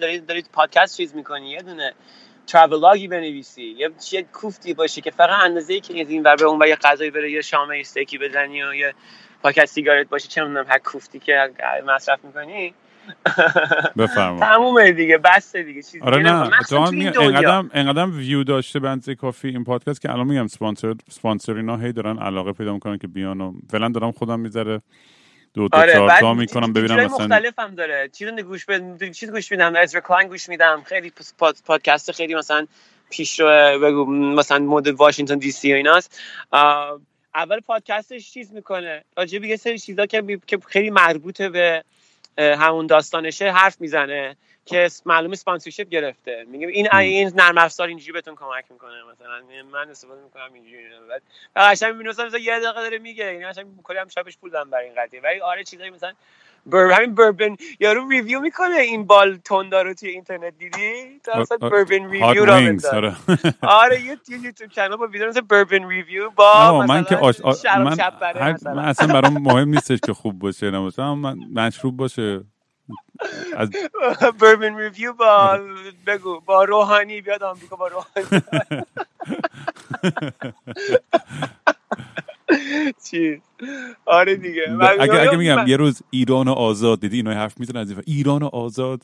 [0.00, 1.94] دارید دارید پادکست چیز می‌کنی یه دونه
[2.46, 6.68] ترافلاگی بنویسی یه چیه کوفتی باشه که فقط اندازه ای که این ور به اون
[6.68, 8.94] یه غذایی بره یه شام استیکی بزنی و یه
[9.42, 11.50] پاکت سیگارت باشه چه می‌دونم هر کوفتی که
[11.86, 12.74] مصرف می‌کنی.
[13.96, 14.40] بفرما.
[14.40, 15.82] تمومه دیگه بس دیگه.
[15.82, 16.50] چیزی آره نه
[17.12, 17.20] تو.
[17.20, 20.46] انقدرم انقدرم ویو داشته بنز کافی این پادکست که الان میگم
[21.08, 24.82] سپانسر اینا هی دارن علاقه پیدا می‌کنن که بیان و فعلا دارم خودم می‌ذاره.
[25.54, 29.10] دو تا آره چهار تا می‌کنم ببینم مثلا مختلف هم داره چیز گوش بد...
[29.10, 30.82] چیز گوش میدم ازرا کلاین گوش میدم.
[30.86, 31.56] خیلی پاد...
[31.66, 32.66] پادکست خیلی مثلا
[33.10, 36.20] پیشرو بگو مثلا mood واشنگتن دی سی و ایناست.
[37.34, 39.04] اول پادکستش چیز می‌کنه.
[39.16, 41.84] راجع به یه سری چیزا که, بی- که خیلی مربوطه به
[42.38, 46.44] همون داستانشه حرف می‌زنه که معلومه sponsorship گرفته.
[46.48, 46.94] میگه این.
[46.94, 49.42] این نرم افزار اینجوری بهتون کمک می‌کنه مثلا.
[49.72, 50.84] من استفاده می‌کنم اینجوری.
[51.08, 51.22] بعد
[51.56, 53.26] قشنگ می‌بینی مثلا یه دقیقه داره میگه.
[53.26, 55.20] این قشنگ کلی هم بهش پول دادم برای این قضیه.
[55.20, 56.12] ولی آره چیزایی مثلا
[56.66, 61.58] بر همین بربن یارو review می‌کنه این بال توندا رو توی اینترنت دیدی؟ تو اصلا
[61.58, 63.16] bourbon review را بنداز آره.
[63.62, 67.16] آره یه یوتیوب کانال با ویدیو مثل بربن ریویو با نه بابا، من مثلا که
[67.16, 67.40] آش...
[67.40, 67.98] آ- من,
[68.34, 68.74] هر- مثلا.
[68.74, 72.44] من اصلا برام مهم نیستش که خوب باشه نه مثلا من مشروب باشه.
[73.56, 73.70] از
[74.40, 75.58] بربن ریویو با
[76.06, 78.26] بگو با روحانی بیاد آمریکا با روحانی.
[83.10, 83.38] چیز.
[84.06, 84.62] آره دیگه.
[84.70, 88.42] من- اگه اگه میگم من- یه روز ایران آزاد دیدی اینا حرف می‌زنن از ایران
[88.42, 89.02] آزاد؟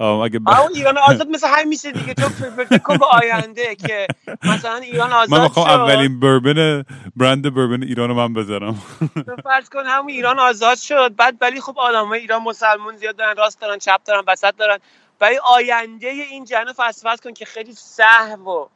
[0.00, 0.48] اگه ب...
[0.48, 2.14] اما ایران آزاد مثل همین میشه دیگه.
[2.14, 4.06] تو فکر به آینده که
[4.44, 6.84] مثلا ایران من آزاد می‌خوام شد اولین بربن
[7.16, 8.82] برند بربن ایران رو من بزنم.
[9.26, 11.16] تو فرض کن همون ایران آزاد شد.
[11.16, 14.78] بعد ولی خب آدمای ایران مسلمون زیاد دارن راست دارن چپ دارن وسط دارن.
[15.20, 16.44] ولی آینده این
[16.76, 18.66] فرض فرض کن که خیلی سهو و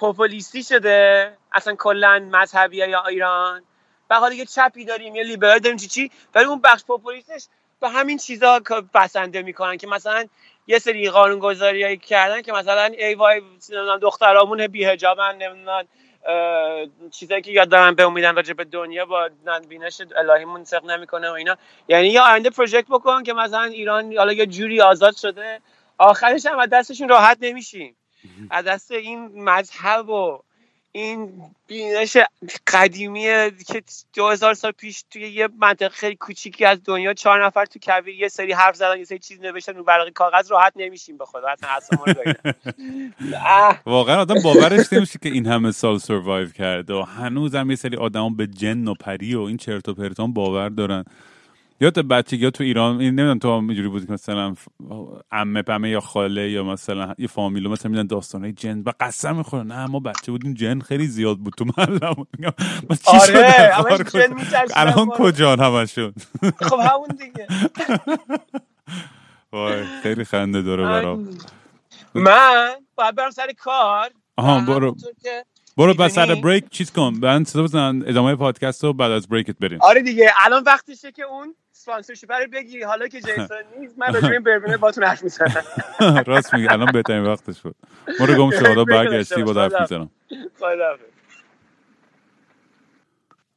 [0.00, 3.62] پوپولیستی شده؟ اصلا کلا مذهبی یا ایران؟
[4.10, 7.46] و حالا یه چپی داریم یه لیبرال داریم چی چی؟ ولی اون بخش پوپولیستش
[7.80, 8.60] به همین چیزا
[8.94, 10.24] بسنده می‌کنن که مثلا
[10.66, 13.42] یه سری قانون گذاری کردن که مثلا ای وای
[14.02, 15.84] دخترامون بی حجابن نمی‌دونم
[16.26, 19.30] اه، چیزایی که یاد دارن به میدن راجع به دنیا با
[19.68, 21.56] بینش الهیمون سق نمی‌کنه و اینا.
[21.88, 25.60] یعنی یه آینده پروژکت بکن که مثلا ایران حالا یه جوری آزاد شده
[25.98, 27.96] آخرش هم از دستشون راحت نمیشیم.
[28.50, 30.42] از دست این مذهب و
[30.92, 31.32] این
[31.66, 32.16] بینش
[32.66, 33.22] قدیمی
[33.66, 33.82] که
[34.14, 38.14] دو هزار سال پیش توی یه منطقه خیلی کوچیکی از دنیا چهار نفر تو کویر
[38.14, 41.48] یه سری حرف زدن یه سری چیز نوشتن رو ورق کاغذ راحت نمیشیم به خدا
[41.62, 41.98] اصلا
[43.86, 47.96] واقعا آدم باورش نمیشه که این همه سال سروایو کرده و هنوز هم یه سری
[47.96, 51.04] آدم به جن و پری و این چرت و پرتان باور دارن.
[51.82, 54.54] یا تو بچگی تو ایران این نمی‌دونم تو هم اینجوری بود که مثلا
[55.32, 58.82] عمه پمه یا خاله یا مثلا یه فامیلو مثلا میدن داستانه جن.
[58.86, 61.64] و قسم می‌خورن نه ما بچه بودیم جن خیلی زیاد بود تو
[62.38, 62.52] میگم
[62.90, 63.72] ما چی آره
[64.12, 65.06] جن کجا؟ الان.
[65.10, 66.14] کجان همشون؟
[66.68, 67.46] خب همون دیگه.
[69.52, 71.28] وای خیلی خنده داره برام.
[72.14, 74.10] من باید برم سر کار.
[74.36, 74.96] آها، برو.
[75.76, 77.14] برو بس؟ سر بریک چیز کن.
[77.22, 79.78] من صدا بزن ادامه پادکست رو بعد از بریکت بریم.
[79.82, 84.28] آره دیگه الان وقتشه که اون سپانسرشیپ رو بگیری حالا که جیسون نیست من راجع
[84.28, 85.64] به این بربنه باتون حرف می‌زنم.
[86.26, 86.68] راست میگی.
[86.68, 87.76] الان بهترین وقتش بود.
[88.20, 89.62] ما رو گم شو حالا برگشتی با.
[89.62, 90.10] حرف می‌زنم.
[90.58, 91.04] خداحافظ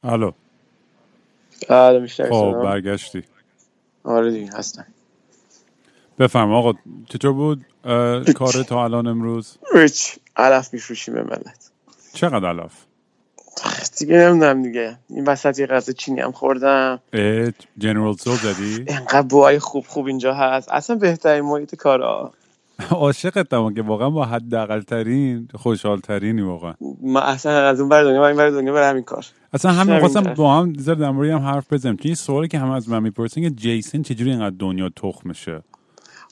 [0.02, 0.32] الو.
[1.68, 3.24] آره میشنم خب برگشتی.
[4.04, 4.86] آره دیگه هستم.
[6.18, 6.72] بفرما آقا
[7.08, 7.64] چطور بود؟
[8.34, 11.70] کار تا الان امروز؟ ریچ علف میفروشیم به ملت.
[12.12, 12.86] چقدر علف؟
[13.98, 14.96] دیگه نمی‌دونم دیگه.
[15.10, 17.00] این وسط یه غذا چینی هم خوردم.
[17.78, 20.68] جنرال سول زدی؟ اینقدر بوهای خوب خوب اینجا هست.
[20.72, 22.32] اصلا بهترین محیط کارا.
[22.90, 26.74] عاشقتم که واقعا با حداقل ترین خوشحال ترینی واقعا.
[27.02, 29.26] من اصلا از اون بر دنیا من این بر دنیا برای همین کار.
[29.52, 30.22] اصلا همین خواستم.
[30.22, 31.96] با هم زر در هم حرف بزنیم.
[31.96, 35.62] چون این سوالی که همه از من می‌پرسن که جیسن چجوری اینقدر دنیا تخمشه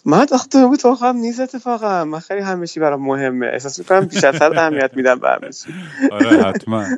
[0.06, 3.46] من وقتی بود تو هم نیست اتفاقا من خیلی همه چی برام مهمه.
[3.46, 5.74] احساس می‌کنم بیش از حد اهمیت میدم به همه چی
[6.08, 6.94] آره حتما.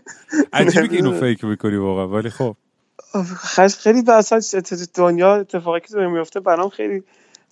[0.52, 2.56] عجیبه که اینو فکر می‌کنی واقعا ولی خب.
[3.42, 4.56] خیلی خیلی بسات
[4.94, 7.02] دنیا اتفاقی که دنیا میفته برام خیلی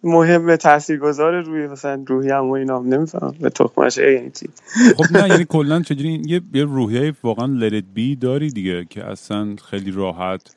[0.05, 2.79] مهمه تاثیرگذار روی مثلا روحیم و اینا.
[2.81, 4.51] نمیفهم به تخمش یعنی چی.
[4.97, 9.05] خب نه یعنی کلا چجوری این- یه یه روحیه واقعا لرت بی داری دیگه که
[9.05, 10.57] اصلا خیلی راحت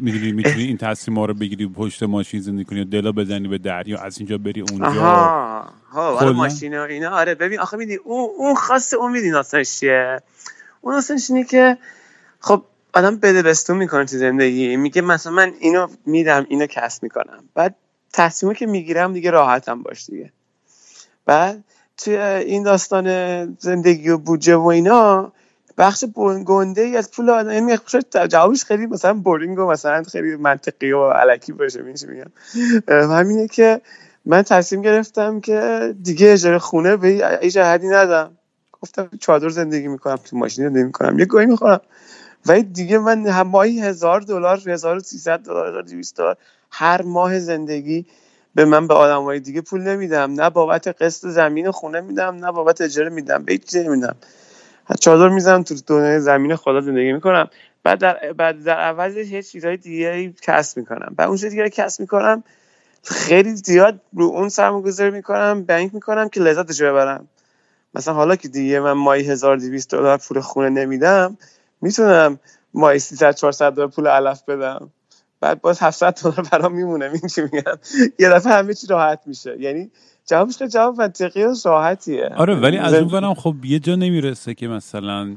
[0.00, 3.98] می‌دونی می‌تونی این تصمیم رو بگیری پشت ماشین زندگی کنی یا دلا بزنی به دریا
[3.98, 4.86] از اینجا بری اونجا.
[4.86, 5.72] آها.
[5.90, 7.10] ها کلاً؟ ماشین و اینا.
[7.10, 10.20] آره ببین آخه میدی اون اون خاصه اون میدین اصلا چیه.
[10.80, 11.78] اون اصلا اینه که
[12.40, 14.76] خب آدم بده بستون می‌کنه تو زندگی.
[14.76, 17.44] میگه مثلا من اینو میدم اینو کسب می‌کنم.
[17.54, 17.74] بعد
[18.12, 20.32] تصمیمی که می‌گیرم دیگه راحتم باش دیگه.
[21.26, 21.64] بعد
[21.96, 23.06] توی این داستان
[23.54, 25.32] زندگی و بودجه و اینا
[25.78, 26.04] بخش
[26.44, 27.78] گنده ای از پول آدم یعنی
[28.30, 32.30] جوابش خیلی مثلا بورینگ و مثلا خیلی منطقی و علکی باشه میگم؟
[32.88, 33.80] همینه که
[34.24, 38.30] من تصمیم گرفتم که دیگه اجاره خونه به هیچ حدی ندم.
[38.82, 41.80] گفتم چادر زندگی می‌کنم تو ماشین زندگی می‌کنم یه گوی می‌خورم.
[42.46, 46.36] و دیگه من هم ماهی هزار دلار هزار و سیصد دلار هزار دویست دلار
[46.70, 48.06] هر ماه زندگی
[48.54, 50.32] به من به آدم دیگه پول نمیدم.
[50.32, 53.42] نه بابت قسط زمین خونه میدم نه بابت اجاره میدم.
[53.42, 54.16] به چیزی نمیدم.
[55.00, 57.48] چادر می‌زنم تو دنیای زمین خدا زندگی می‌کنم.
[57.82, 61.14] بعد در بعد در عوضش یه چیزهای دیگه کسب می‌کنم.
[61.16, 62.44] بعد اون چیزی دیگه کسب می‌کنم
[63.04, 67.28] خیلی زیاد رو اون سرمایه‌گذاری می‌کنم بانک می‌کنم که لذتش ببرم.
[67.94, 71.38] مثلا حالا که دیگه من ماهی 1200 دلار پول خونه نمیدم
[71.80, 72.38] می‌تونم
[72.74, 74.90] ماهی 300 400 دلار پول علف بدم.
[75.40, 77.78] بعد باز 700 دلار برام میمونه این چی میگم؟
[78.18, 79.56] یه دفعه همه چی راحت میشه.
[79.60, 79.90] یعنی
[80.26, 82.30] جوابش خیلی جواب منطقی و راحتیه.
[82.36, 85.36] آره ولی از اون برم خب یه جا نمی‌رسه که مثلا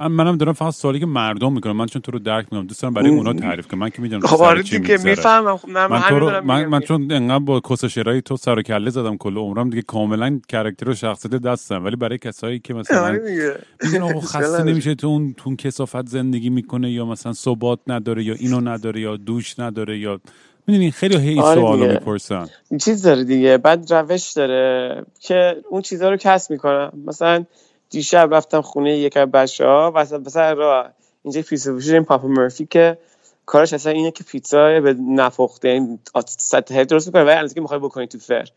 [0.00, 2.66] منم دارم فقط سوالی که مردم می‌کنم من چون تو رو درک می‌کنم.
[2.66, 3.80] دوست دارم برای اونا تعریف کنم.
[3.80, 5.56] من که می‌دونم خب آره که می‌فهمم.
[5.56, 8.90] خب من, تو رو من, من چون انقدر با کس شرای تو سر و کله
[8.90, 11.84] زدم کل عمرم دیگه کاملا کرکتر و شخصیت دستم.
[11.84, 16.90] ولی برای کسایی که مثلا آره میگن خسته نمیشه تو اون تو کسافت زندگی می‌کنه
[16.90, 20.20] یا مثلا ثبات نداره یا اینو نداره یا دوش نداره یا
[20.66, 22.46] می‌دونی خیلی هی آره سوالو می‌پرسن.
[22.80, 23.58] چیز داره دیگه.
[23.58, 27.44] بعد روش داره که اون چیزها رو کسب می‌کنم مثلا
[27.90, 30.90] دیشب رفتم خونه یک از بچه ها وسط مثلا راه
[31.22, 32.98] اینجا پیتزا فروشی این پاپا مرفی که
[33.46, 37.80] کارش اصلا اینه که پیتزا به نفخته این سطح درست می‌کنه ولی الان که می‌خوای
[37.80, 38.48] بکنی تو فر.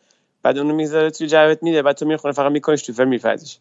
[0.44, 1.82] بعد اونو می‌ذاره توی جوت میده.
[1.82, 3.58] بعد تو می‌خونه فقط میکنیش تو فر میفرزیش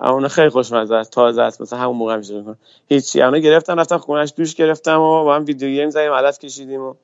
[0.00, 1.60] اون خیلی خوشمزه است تازه است.
[1.60, 2.56] مثلا همون موقع میشه می‌کنه
[2.88, 3.22] هیچی.
[3.22, 6.94] اونو گرفتم رفتم خونهش دوش گرفتم و با هم ویدیو گیم زدیم علف کشیدیم و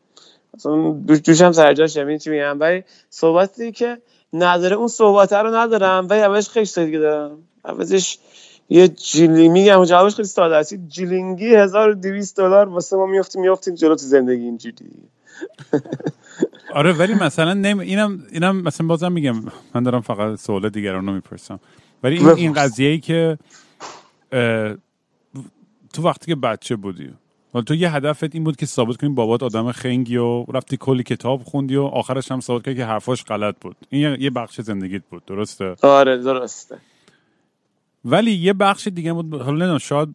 [0.55, 3.99] اصلا دوش دوشم سر جاش یعنی چی میگم؟ ولی صحبتی که
[4.33, 6.07] نداره اون صحبت رو ندارم.
[6.11, 7.48] ولی اولش خیلی چیزی دارم.
[7.65, 8.19] عوضش
[8.69, 10.75] یه جیلی میگم جوابش خیلی ساده است.
[10.75, 14.91] جیلینگی 1200 دلار واسه ما میافتیم میافتیم جلو تو زندگی اینجوری.
[16.75, 19.35] آره ولی مثلا نم اینم اینم مثلا بازم میگم
[19.75, 21.61] من دارم فقط سوال دیگران رو می‌پرسم.
[22.03, 23.39] ولی این, این قضیه ای که
[25.93, 27.11] تو وقتی که بچه بودی
[27.67, 31.43] تو یه هدفت این بود که ثابت کنی بابات آدم خنگی و رفتی کلی کتاب
[31.43, 33.77] خوندی و آخرش هم ثابت کردی که حرفاش غلط بود.
[33.91, 36.79] این یه بخش زندگیت بود درسته؟ آره درسته.
[38.05, 40.09] ولی یه بخش دیگه بود حالا نمی‌دونم شاید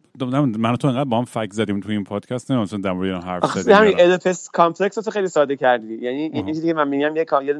[0.58, 3.76] من تو انقدر با هم فک زدیم تو این پادکست نمی‌دونم در مورد حرف زدیم
[3.76, 5.94] همین Oedipus complex رو خیلی ساده کردی.
[5.94, 7.54] یعنی این چیزی که من میگم یه یه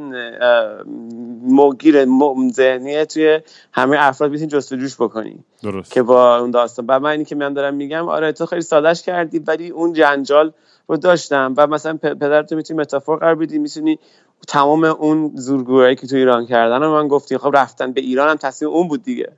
[1.43, 2.07] موگیر
[2.53, 3.41] ذهنیه توی
[3.73, 5.93] همه افراد می‌تونی جستجوش بکنی درست.
[5.93, 6.87] که با اون داستان.
[6.89, 10.53] و من اینی که من دارم میگم آره تو خیلی سادهش کردی ولی اون جنجال
[10.89, 11.55] رو داشتم.
[11.57, 11.97] و مثلا
[12.43, 13.99] تو می‌تونی metaphor قرار بدی می‌تونی
[14.49, 17.39] تمام اون زورگویی که تو ایران کردن رو من گفتی.
[17.39, 19.33] خب رفتن به ایران هم تصمیم اون بود دیگه.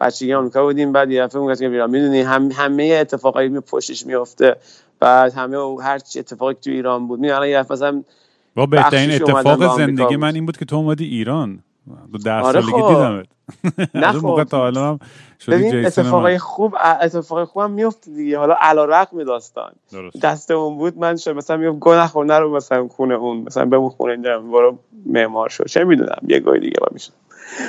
[0.00, 4.56] بچگی آمریکا بودیم بعد یه دفعه که ایران می‌دونی هم همه اتفاقایی می پشتش میفته
[5.00, 7.20] بعد همه هر چی اتفاقی تو ایران بود.
[7.20, 8.04] می الان یه مثلا
[8.54, 11.62] با بهترین اتفاق زندگی من این بود که تو اومدی ایران.
[12.12, 12.88] دو ده آره سالگی خب.
[12.88, 13.26] دیدمت.
[13.94, 14.44] نه خب.
[14.44, 14.98] تا حالا
[15.48, 18.38] ببین اتفاقای خوب اتفاقای خوبم میفته دیگه.
[18.38, 19.72] حالا علا رقم داستان.
[20.22, 23.76] دست اون بود من شد مثلا میگم گناه نخور رو مثلا خونه اون مثلا به
[23.76, 27.12] اون خونه اینجا برو معمار شد چه می‌دونم یه گوی دیگه با میشه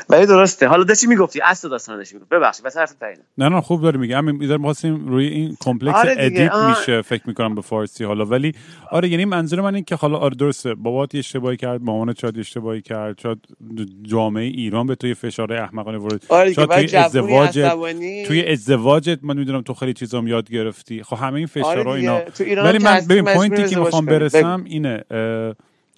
[0.09, 0.67] ولی درسته.
[0.67, 2.93] حالا داشتی می‌گفتی اصل داستان داشتی می‌گفتی ببخشید بس حرف
[3.37, 7.55] نه نه خوب داری میگم می‌ذارم می‌خواستیم روی این complex آره edit میشه فکر می‌کنم
[7.55, 8.25] به فارسی حالا.
[8.25, 8.51] ولی
[8.91, 10.73] آره یعنی منظور من این که حالا آره درسته.
[10.75, 13.37] بابات اشتباهی کرد مامان شاید اشتباهی کرد شاید
[14.03, 17.59] جامعه ایران به توی فشار احمقانه ورد آره شاید توی ازدواج
[18.27, 21.03] توی ازدواجت من می‌دونم تو خیلی چیزام یاد گرفتی.
[21.03, 22.21] خب همه این فشارها آره اینا.
[22.63, 25.03] ولی من ببین point ی که می‌خوام برسم اینه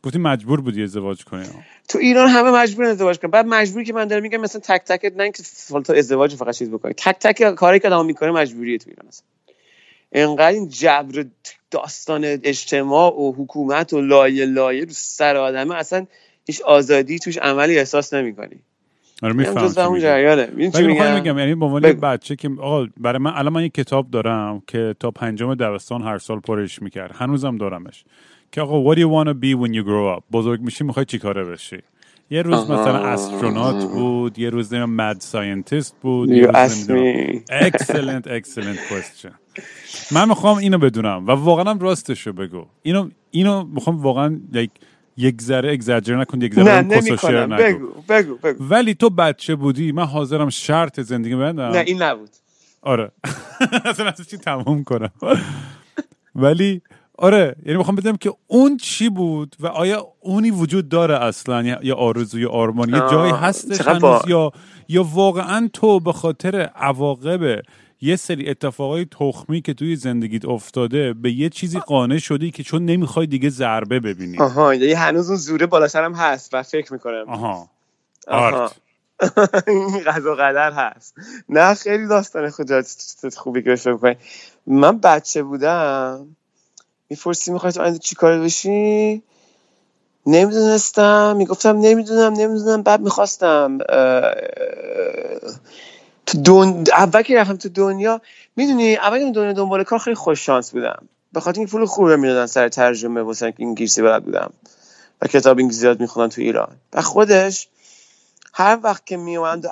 [0.04, 1.44] گفتی مجبور بودی ازدواج کنی.
[1.90, 3.32] تو ایران همه مجبور ازدواج کنن.
[3.32, 5.44] بعد مجبوری که من دارم میگم مثلا تک تک نه اینکه
[5.86, 6.94] تو ازدواج فقط چیز بکنی.
[6.94, 9.26] تک تک کاری که آدم می‌کنه مجبوریه تو ایران مثلا
[10.12, 11.26] انقدر این جبر
[11.72, 16.06] داستان اجتماع و حکومت و لایه لایه رو سر آدمه اصلا
[16.48, 18.56] هیچ آزادی توش عملی احساس نمی‌کنی.
[19.24, 20.48] آره می‌فهمم جریانه.
[20.56, 24.96] میگم؟ یعنی به عنوان بچه که آقا برای من الان من یک کتاب دارم که
[25.00, 27.12] تا پنجم دبستان هر سال پرش می‌کرد.
[27.12, 28.04] هنوزم دارمش.
[28.52, 30.24] که آقا what do you want to be when you grow up?
[30.32, 31.78] بزرگ میشی می‌خوای چیکاره بشی؟
[32.32, 36.90] یه روز مثلا astronaut بود یه روز mad scientist بود یه روز
[37.50, 39.32] excellent excellent question.
[40.12, 42.66] من می‌خوام اینو بدونم و واقعا هم راستشو بگو.
[42.82, 44.82] اینو اینو می‌خوام واقعا like
[45.18, 48.64] یک ذره اگزاجر نکن یک ذره نکنم بگو بگو بگو.
[48.70, 51.62] ولی تو بچه بودی من حاضرم شرط زندگی بدم.
[51.62, 52.30] نه این نبود.
[52.82, 53.12] آره.
[53.86, 55.12] اصلا چی تموم کنم؟
[56.36, 56.82] ولی
[57.22, 61.96] آره یعنی می‌خوام بدونم که اون چی بود و آیا اونی وجود داره اصلا؟ یا
[61.96, 64.52] آرزو یا آرمان یه جایی هستش هنوز یا
[64.88, 67.62] یا واقعا تو به خاطر عواقب
[68.02, 72.86] یه سری اتفاقای تخمی که توی زندگیت افتاده به یه چیزی قانع شدی که چون
[72.86, 77.26] نمی‌خوای دیگه ضربه ببینی؟ آها یه هنوز اون زوره بالا سرم هست و فکر می‌کنم.
[77.28, 77.70] آها.
[78.28, 78.72] آرت.
[79.68, 81.16] این قضا قدر هست.
[81.50, 82.82] نه خیلی داستان خدا
[83.38, 84.18] خوبی که بشه
[84.68, 86.36] من بچه بودم.
[87.10, 89.24] می‌پرسی می‌خوای تو آینده چی کار بشی؟
[90.26, 91.36] نمی‌دونستم.
[91.38, 92.82] می‌گفتم نمی‌دونم نمی‌دونم.
[92.82, 93.78] بعد می‌خواستم
[96.26, 96.84] تو دون...
[96.94, 98.22] اول که رفتم تو دنیا
[98.56, 101.08] می‌دونی اول که دنیا دنبال کار خیلی خوش شانس بودم.
[101.34, 104.54] به خاطر این پول خوبه می‌دادن سر ترجمه واسه انگلیسی بلد بودم.
[105.22, 106.76] و کتاب انگلیسی زیاد می‌خونن تو ایران.
[106.94, 107.68] و خودش
[108.54, 109.70] هر وقت که میومدم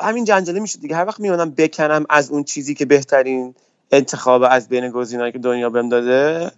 [0.00, 0.96] همین جنجاله میشه دیگه.
[0.96, 3.54] هر وقت میومدم بکنم از اون چیزی که بهترین
[3.92, 6.50] انتخاب از بین گزینه‌ای که دنیا بهم داده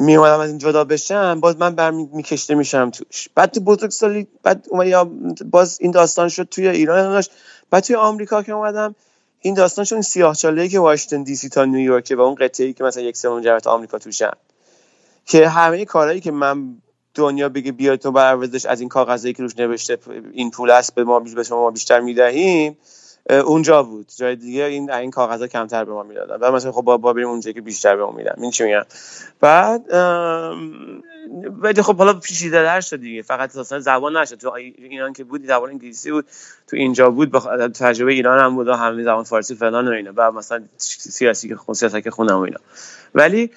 [0.00, 4.26] می اومدم از این جدا بشم باز من برمی میکشته میشم توش بعد تو بزرگسالی
[4.42, 5.10] بعد یا
[5.50, 7.30] باز این داستان شد توی ایران داشت.
[7.70, 8.94] بعد توی آمریکا که اومدم
[9.40, 12.72] این داستان شد این سیاه چاله که واشنگتن دی سی تا نیویورک و اون قطعه
[12.72, 14.30] که مثلا یک سوم جهت آمریکا توشن
[15.26, 16.76] که همه کارهایی که من
[17.14, 19.98] دنیا بگه بیاید تو برآوردش از این کاغذی که روش نوشته
[20.32, 22.76] این پول است به ما به شما بیشتر می‌دهیم.
[23.28, 24.06] اونجا بود.
[24.16, 26.36] جای دیگه این این کاغذها کمتر به ما می‌دادن.
[26.36, 28.34] و مثلا خب با, با بریم اونجا که بیشتر به ما میدن.
[28.38, 28.82] این چی میگم
[29.40, 29.94] بعد
[31.60, 33.22] ولی خب حالا پیچیده در شد دیگه.
[33.22, 34.34] فقط اصلا زبان نشد.
[34.34, 36.26] تو ایران که بود زبان انگلیسی بود.
[36.66, 40.12] تو اینجا بود با تجربه ایران هم بود و همین زبان فارسی فلان و اینا.
[40.16, 42.58] و مثلا سیاسی که خون سیاست که خونم و اینا.
[43.14, 43.50] ولی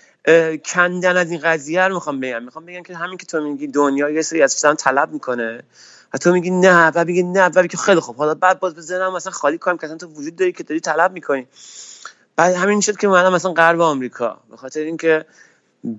[0.65, 2.43] کندن از این قضیه رو می‌خوام بگم.
[2.43, 5.63] می‌خوام بگم که همین که تو میگی دنیا یه سری از طلب می‌کنه.
[6.13, 8.15] و تو میگی نه و میگی نه و میگی خیلی خوب.
[8.15, 11.47] حالا بعد باز بزنم مثلا خالی کنم که تو وجود داری که داری طلب می‌کنی.
[12.35, 14.37] بعد همین شد که من مثلا غرب آمریکا.
[14.49, 15.25] به خاطر اینکه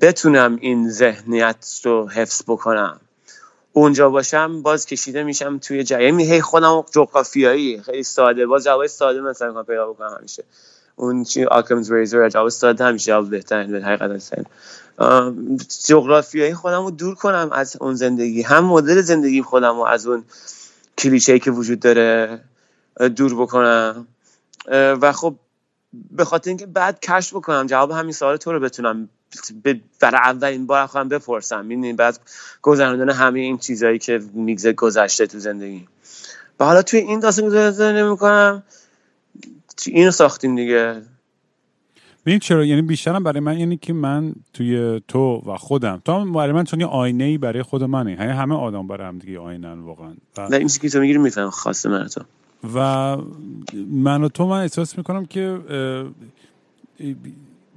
[0.00, 3.00] بتونم این ذهنیت رو حفظ بکنم.
[3.72, 8.46] اونجا باشم باز کشیده میشم توی جایی یعنی هی خودم جغرافیایی خیلی ساده.
[8.46, 10.44] باز جواب ساده مثلا پیدا بکنم همیشه.
[10.96, 13.06] اون چی آکمز ریزر جواب ساده همیشه.
[13.06, 14.10] جواب بهترین به حقیقت
[15.86, 18.42] جغرافیایی خودم رو دور کنم از اون زندگی.
[18.42, 20.24] هم مدل زندگی خودم رو از اون
[20.98, 22.40] کلیشه که وجود داره
[23.16, 24.06] دور بکنم.
[24.70, 25.34] و خب
[26.10, 29.08] به خاطر اینکه بعد کشف بکنم جواب همین سوال تو رو بتونم
[30.00, 31.64] برای اولین بار خودم بپرسم.
[31.64, 32.20] می‌دونی بعد
[32.62, 35.88] گذراندن همه این چیزهایی که میگذه گذشته تو زندگی.
[36.60, 38.62] و حالا توی این داستان گذاشته نمی‌کنم.
[39.86, 41.02] اینو ساختیم دیگه.
[42.26, 46.52] ببین چرا یعنی بیشترم برای من یعنی که من توی تو و خودم تو برای
[46.52, 48.10] من چون یه آینه ای برای خود منه.
[48.10, 50.12] یعنی همه آدم برای هم دیگه آینه واقعا.
[50.36, 50.48] و...
[50.48, 52.20] نه این که تو می‌گیری میفهم خاصه من تو.
[52.74, 53.16] و
[53.88, 55.58] من و تو من احساس می‌کنم که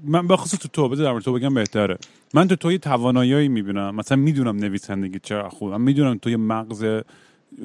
[0.04, 1.98] من بخصوص تو تو بده در تو بگم بهتره.
[2.34, 3.95] من تو توی توانایی می‌بینم.
[3.95, 6.86] مثلا می‌دونم نویسندگی چقدر خوب من می‌دونم توی مغز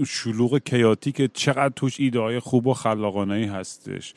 [0.07, 4.15] شلوغ کیاتی چقدر توش ایده های خوب و خلاقانه هستش.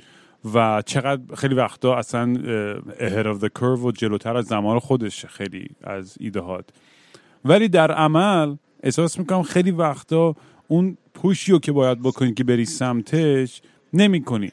[0.53, 2.33] و چقدر خیلی وقتا اصلا
[2.99, 6.69] ahead of the curve و جلوتر از زمان خودش خیلی از ایدهات
[7.45, 10.35] ولی در عمل احساس می‌کنم خیلی وقتا
[10.67, 13.61] اون push ی رو که باید بکنی که بری سمتش
[13.93, 14.51] نمی کنی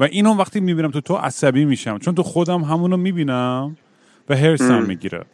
[0.00, 1.98] و اینو وقتی می‌بینم تو تو عصبی میشم.
[1.98, 3.76] چون تو خودم همونو می‌بینم
[4.28, 5.24] و هرسم می‌گیره.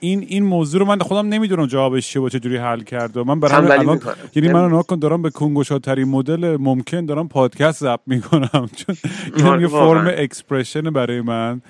[0.00, 3.40] این این موضوع رو من خودم نمی‌دونم جوابش چیه با چه جوری حل کرده من
[3.40, 4.00] برای الان
[4.34, 8.68] یعنی من ناکن دارم به کون گشادترین مدل ممکن دارم پادکست ضبط می‌کنم.
[8.76, 8.96] چون
[9.36, 11.62] این یه فرم expression برای من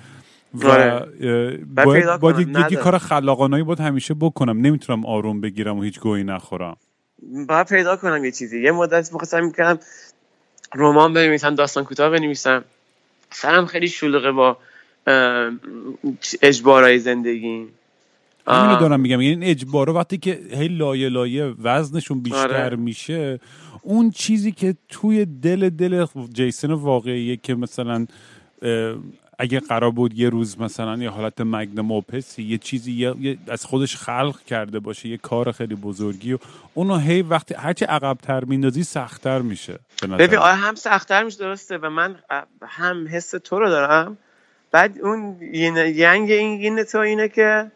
[0.54, 1.06] و آره.
[1.74, 4.60] باید, باید یکی کار خلاقانایی باید همیشه بکنم.
[4.60, 6.76] نمی‌تونم آروم بگیرم و هیچ گویی نخورم.
[7.48, 8.62] باید پیدا کنم یه چیزی.
[8.62, 9.78] یه مدت می‌خواستم می‌کنم
[10.74, 12.64] رمان بنویسم داستان کوتاه بنویسم.
[13.30, 14.56] سرم خیلی شلوغه با
[16.42, 17.66] اجبارای زندگی.
[18.46, 22.76] همینو دارم میگم یعنی این اجبارا وقتی که هی لایه لایه وزنشون بیشتر آره.
[22.76, 23.40] میشه
[23.82, 28.06] اون چیزی که توی دل دل جیسن واقعیه که مثلا
[29.38, 33.96] اگه قرار بود یه روز مثلا یه حالت مگنم اوپسی یه چیزی یه از خودش
[33.96, 36.38] خلق کرده باشه یه کار خیلی بزرگی و
[36.74, 39.78] اونو هی وقتی هرچی عقبتر میندازی سختتر میشه
[40.18, 42.16] ببین آره هم سختتر میشه درسته و من
[42.62, 44.18] هم حس تو رو دارم
[44.70, 47.70] بعد اون ینگ این تو اینه که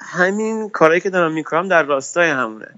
[0.00, 2.68] همین کارهایی که دارم می‌کنم در راستای همونه.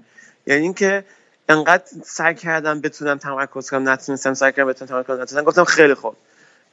[0.45, 1.03] یعنی اینکه
[1.49, 5.43] انقدر سعی کردم بتونم تمرکز کنم نتونستم سعی کردم بتونم تمرکز نتونستم.
[5.43, 6.15] گفتم خیلی خوب.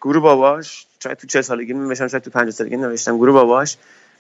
[0.01, 3.17] گروه باباش شاید تو چه سالگی نوشتم شاید تو 50 سالگی نوشتم.
[3.17, 3.77] گروه باباش.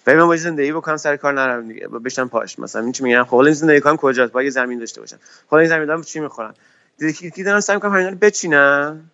[0.07, 1.89] و من باید زندگی بکنم سر کار نرم دیگه.
[1.89, 2.59] بشم پاش.
[2.59, 5.18] مثلا این چی میگم خب این زندگی کنم کجاست؟ باید زمین داشته باشم.
[5.47, 6.55] خب این زمین دارم چی می‌خورم؟
[7.01, 9.11] یکی دارم سعی می‌کنم همینا رو بچینم.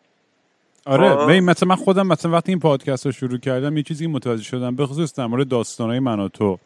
[0.87, 1.27] آره.
[1.27, 4.77] ببین مثلا من خودم مثلا وقتی این پادکست رو شروع کردم یه چیزی متوجه شدم
[4.77, 6.59] به خصوص در مورد داستانهای من و تو.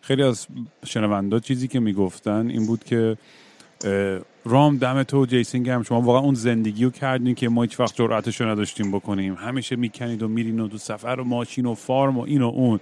[0.00, 0.46] خیلی از
[0.86, 3.16] شنوندا چیزی که می‌گفتن این بود که
[4.44, 7.80] رام دم تو و جیسن هم شما واقعا اون زندگی رو کردین که ما هیچ
[7.80, 9.34] وقت جرأتش رو نداشتیم بکنیم.
[9.34, 12.80] همیشه می‌کنید و میرین و تو سفر و ماشین و farm و این و اون.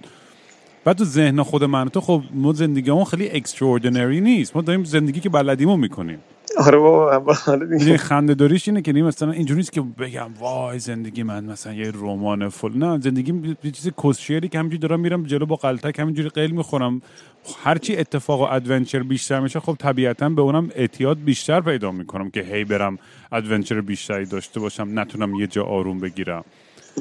[0.83, 4.55] بعد تو ذهن خود من تو خب ما زندگیمون خیلی extraordinary نیست.
[4.55, 6.19] ما داریم زندگی که بلدیمو می‌کنیم.
[6.57, 7.97] آره بابا آره دیگه.
[7.97, 12.49] خنده داریش اینه که مثلا اینجوری نیست که بگم وای زندگی من مثلا یه رمان
[12.49, 12.77] فل.
[12.77, 17.01] نه زندگی یه چیز کسشیری که همینجوری دارم میرم جلو با غلتک همینجوری قل می‌خورم.
[17.63, 22.41] هرچی اتفاق و adventure بیشتر میشه خب طبیعتا به اونم اعتیاد بیشتر پیدا می‌کنم که
[22.41, 22.99] هی برم
[23.31, 26.43] adventure بیشتری داشته باشم نتونم یه جا آروم بگیرم.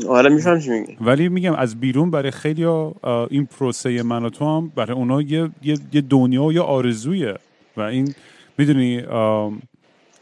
[0.09, 0.97] آره میفهم چی میگی.
[1.01, 2.65] ولی میگم از بیرون برای خیلی
[3.31, 7.35] این پروسه من و تو هم برای اونا یه, یه, یه دنیا و یه آرزویه.
[7.77, 8.15] و این
[8.59, 9.03] می‌دونی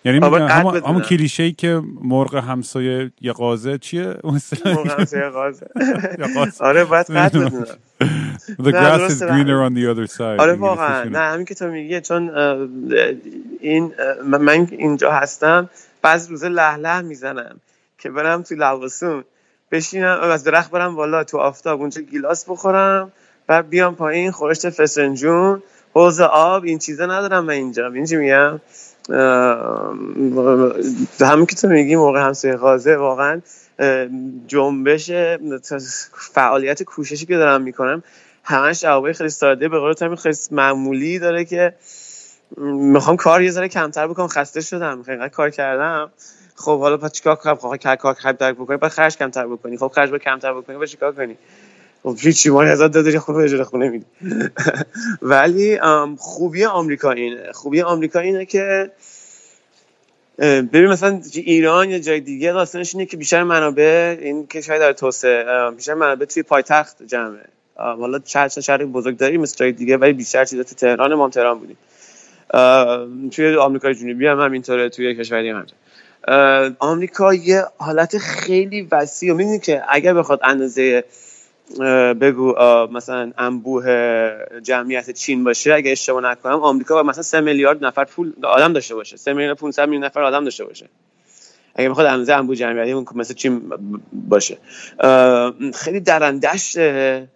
[0.05, 0.77] یعنی همون.
[0.87, 5.67] همون کلیشه ای که مرغ همسایه غازه چیه اون؟ مرغ همسایه غازه.
[6.61, 7.79] آره باید قد بدونم
[8.49, 11.05] The grass is greener on the other side آره واقعا.
[11.05, 12.31] نه همین که تو میگی چون
[13.61, 13.93] این
[14.25, 15.71] من- اینجا هستم
[16.03, 17.61] بعض روزا له له می‌زنم
[17.99, 19.25] که برم تو لواسون
[19.73, 23.13] بشینم از درخت برم بالا تو آفتاب اونجا گیلاس بخورم
[23.47, 25.63] بعد بیام پایین خورشت فسنجون
[25.95, 27.87] حوض آب این چیزا ندارم من اینجا.
[27.87, 28.61] این چی میگم؟
[29.11, 29.95] اه،
[31.21, 33.41] همین که تو میگی موقع همسایه غازه واقعا
[34.47, 35.11] جنبش
[36.33, 38.03] فعالیت کوششی که دارم می‌کنم
[38.45, 39.69] همش جوابای خیلی ساده.
[39.69, 41.75] به قول همین خیلی معمولی داره که
[42.57, 44.29] می‌خوام کار یه ذره کمتر بکنم.
[44.29, 45.03] خسته شدم.
[45.03, 46.11] خیلی کار کردم.
[46.57, 49.77] خب حالا پس چیکار کنم؟ خب کار کار کمتر بکنی بعد خرج کمتر بکنی.
[49.77, 51.37] خب خرج با کمتر بکنی بعد چیکار کنی؟
[52.05, 54.07] خب هیچی ما هزار دادی خونه اجاره خونه میدی.
[55.23, 55.79] ولی
[56.19, 57.53] خوبی آمریکا اینه.
[57.53, 58.91] خوبی آمریکا اینه که
[60.39, 65.71] ببین مثلا ایران یا جای دیگه داستانش اینه که بیشتر منابع این کشور داره توسعه
[65.71, 67.45] بیشتر منابع توی پایتخت جمعه.
[67.77, 71.59] حالا شهر شهر بزرگ داری مثل جای دیگه ولی بیشتر چیزا تو تهران ما تهران
[71.59, 71.77] بودیم.
[73.31, 75.67] توی آمریکای جنوبی هم همینطوره توی کشوری هم
[76.79, 81.05] آمریکا یه حالت خیلی وسیع و می‌دونی که اگر بخواد اندازه
[82.21, 82.55] بگو
[82.93, 83.87] مثلا انبوه
[84.63, 88.95] جمعیت چین باشه اگه اشتباه نکنم آمریکا باید مثلا 3 میلیارد نفر پول آدم داشته
[88.95, 89.17] باشه.
[89.17, 90.89] 3 میلیارد 500 میلیون نفر آدم داشته باشه.
[91.75, 93.73] اگه بخواد اندازه انبوه جمعیتی اون مثل چین
[94.13, 94.59] باشه.
[95.75, 97.29] خیلی درندشته.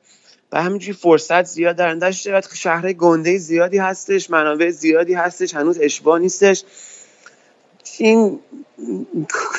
[0.52, 6.18] و همینجوری فرصت زیاد درندش دارد شهر گنده زیادی هستش منابع زیادی هستش هنوز اشباه
[6.18, 6.64] نیستش.
[7.98, 8.40] این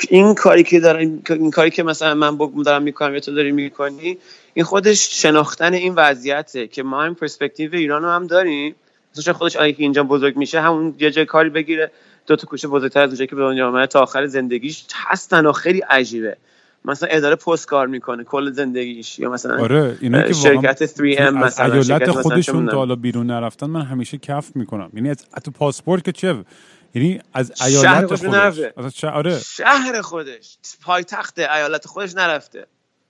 [0.09, 3.51] این کاری که دارم این کاری که مثلا من با- دارم می‌کنم یا تو داری
[3.51, 4.17] می‌کنی
[4.53, 8.75] این خودش شناختن این وضعیته که ما این پرسپکتیو ایران رو هم داریم.
[9.17, 11.91] مثلا خودش اگه که اینجا بزرگ میشه همون یه جای کاری بگیره
[12.27, 15.51] دو تا کوچه بزرگتر از اونجایی که به دنیا آمده تا آخر زندگیش هستن و
[15.51, 16.37] خیلی عجیبه.
[16.85, 21.33] مثلا اداره پست کار می‌کنه کل زندگیش یا مثلا آره اینا که شرکت 3M از
[21.33, 22.67] مثلا ایالت خودشون.
[22.67, 24.89] تا حالا بیرون نرفتن من همیشه کف می‌کنم.
[24.93, 26.43] یعنی از تو پاسپورت که چه
[26.95, 28.59] یعنی از ایالت خودش خودش.
[28.77, 29.39] از آره.
[29.39, 30.57] شهر خودش.
[30.83, 32.67] پایتخت ایالت خودش نرفته.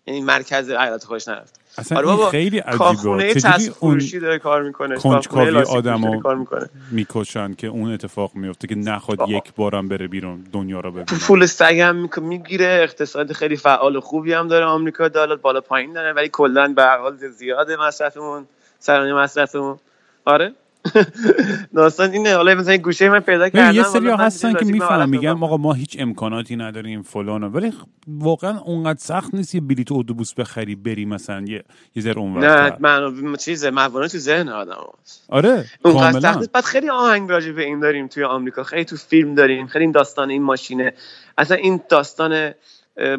[0.10, 4.39] یعنی مرکز ایالت خودش نرفته اصلا آره بابا خیلی کارخونه عجیبه تصفیه اون فروشی داره
[4.39, 6.70] کار می‌کنه کنجکاوی کارخونه آدمو- آدمو کار می‌کنه.
[6.91, 9.30] می‌کشن که اون اتفاق میفته که نخواد آه.
[9.30, 11.20] یک بارم بره بیرون دنیا رو ببینه.
[11.28, 15.93] پول سگ هم می‌گیره اقتصاد خیلی فعال و خوبی هم داره آمریکا دلار بالا پایین
[15.93, 18.45] داره ولی کلا به حال زیاده مصرفمون
[18.80, 19.80] سرانه مصرفمون.
[20.26, 20.53] آره؟
[21.75, 22.35] داستان اینه.
[22.35, 25.29] حالا مثلا یه گوشه من پیدا کردم یه سری هستن که حالت میگن.
[25.29, 30.33] آقا ما هیچ امکاناتی نداریم فلان ولی خ- واقعا اونقدر سخت نیست یه بلیت اتوبوس
[30.33, 31.63] بخری بری مثلا یه
[31.95, 35.23] یه ذره اون نه من چیزه موانع تو ذهن آدم هست.
[35.29, 36.51] آره اونقدر سخت نیست.
[36.51, 38.63] بعد خیلی آهنگ راجع به این داریم توی آمریکا.
[38.63, 39.67] خیلی تو فیلم داریم.
[39.67, 40.93] خیلی این داستان این ماشینه.
[41.37, 42.51] اصلا این داستان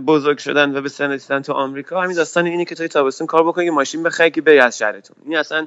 [0.07, 3.45] بزرگ شدن و به سن رسیدن تو آمریکا همین داستان اینه که توی تابستون کار
[3.45, 5.17] بکنی که ماشین بخری که بری از شهرتون.
[5.27, 5.67] این اصلا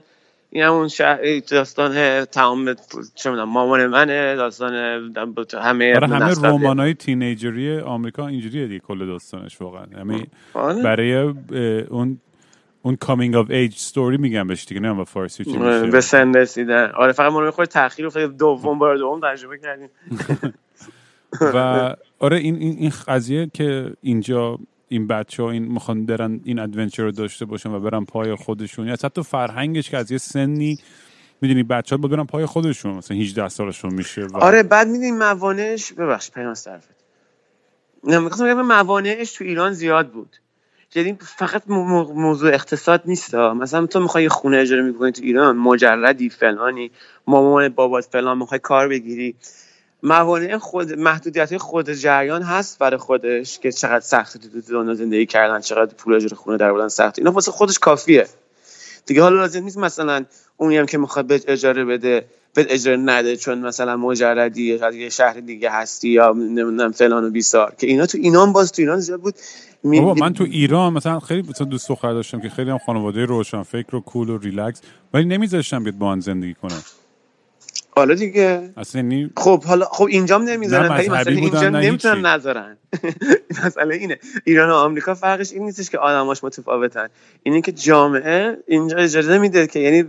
[0.54, 2.76] این همون شهر داستان تمام
[3.16, 4.74] چه می‌دونم مامان منه داستان
[5.54, 6.34] همه آره همه.
[6.44, 10.84] رمانای تینیجری آمریکا اینجوریه دیگه کل داستانش واقعا همه آره.
[10.84, 11.14] برای
[11.90, 12.20] اون
[12.82, 16.02] اون coming of age story میگن بهش دیگه نه با فارسی چی آره، به میشه
[16.02, 19.90] سن رسیدن آره فقط ما رو خود تاخیر افتاد دوم بار دوم تجربه کردیم
[21.56, 24.60] و آره این این این قضیه که اینجا
[24.94, 28.88] این بچه ها این می‌خوان برن این adventure رو داشته باشن و برن پای خودشون.
[28.88, 30.80] یا حتی فرهنگش که از یه سنی
[31.42, 35.12] می‌دونی بچه ها با برن پای خودشون مثلا 18 سالشون میشه و آره بعد می‌دونی
[35.14, 36.90] موانعش ببخش پیمان طرفت
[38.04, 40.38] نه می‌خواستم موانعش تو ایران زیاد بود.
[40.96, 43.36] یعنی فقط مو- مو- موضوع اقتصاد نیست.
[43.36, 46.92] مثلا تو می‌خوای خونه اجاره می‌کنی تو ایران مجردی فلانی
[47.28, 49.36] مامان بابات فلان می‌خوای کار بگیری.
[50.04, 55.60] موانع خود محدودیت خود جریان هست برای خودش که چقدر سختی تو دنیا زندگی کردن
[55.60, 58.28] چقدر پول اجاره خونه در بودن سخت اینا واسه خودش کافیه.
[59.06, 60.26] دیگه حالا لازم نیست مثلا
[60.58, 65.40] اونی هم که می‌خواد به اجاره بده به اجاره نده چون مثلا مجردی یه شهر
[65.40, 67.76] دیگه هستی یا نمی‌دونم فلان و بیسار.
[67.78, 69.36] که اینا تو اینام باز تو ایران زیاد بود.
[69.84, 70.00] می...
[70.00, 73.96] من تو ایران مثلا خیلی مثلا دوست دختر داشتم که خیلی هم خانواده روشن فکر
[73.96, 74.82] و کول و ریلکس
[75.14, 76.76] ولی نمیذاشتم بیاد با زندگی کنه.
[77.96, 78.74] حالا دیگه.
[78.78, 79.30] اصلا نی...
[79.38, 82.78] خب حالا خب اینجام نمی‌ذارن ولی مثلا اینجا نمی‌تونن نذارن.
[83.66, 84.20] مثلا اینه.
[84.46, 87.08] ایران و آمریکا فرقش این نیستش که آدماش متفاوتن.
[87.44, 90.04] اینه که جامعه اینجا اجازه میده که یعنی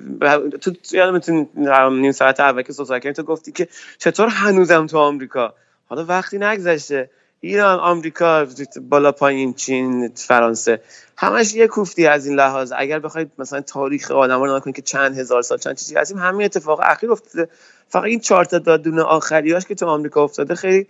[0.60, 3.68] تو یادم نیم ساعت اول که تو گفتی که
[3.98, 5.54] چطور هنوزم تو آمریکا؟
[5.88, 7.10] حالا وقتی نگذشته
[7.44, 8.46] ایران آمریکا
[8.88, 10.80] بالا پایین چین فرانسه
[11.16, 12.72] همش یه کوفتی از این لحاظ.
[12.76, 16.20] اگر بخواید مثلا تاریخ آدم رو کنید که چند هزار سال چند چیزی از این
[16.20, 17.48] همین اتفاق اخیر افتاده.
[17.88, 20.86] فقط این چهار تا دادونه آخریاش که تو آمریکا افتاده خیلی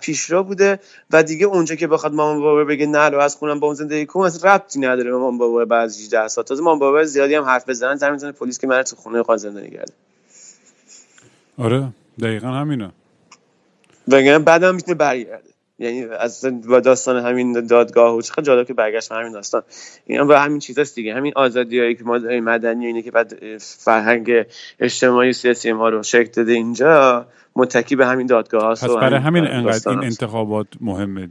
[0.00, 0.78] پیشرو بوده.
[1.10, 4.06] و دیگه اونجا که بخواد مامان بابا بگه نه رو از خونم با اون زندگی
[4.06, 7.68] کنم اصلا ربطی نداره مامان بابا بعد 18 سال تازه مامان بابا زیادی هم حرف
[7.68, 9.92] بزنن زمین پلیس که من تو خونه خواهد زندگی کرده.
[11.58, 11.88] آره
[12.20, 12.90] دقیقا همینه.
[14.10, 15.48] بگم بعدم می‌تونه برگرده
[15.78, 16.44] یعنی از
[16.84, 19.62] داستان همین دادگاه و چقدر جالب که برگشت همین داستان.
[20.06, 21.14] اینا به همین چیزاست دیگه.
[21.14, 24.30] همین آزادیایی که ما مدنی اینه که بعد فرهنگ
[24.80, 27.26] اجتماعی سیاسی ما رو شکل داده اینجا
[27.56, 31.28] متکی به همین دادگاه هاست پس برای همین انقدر این انتخابات مهمه.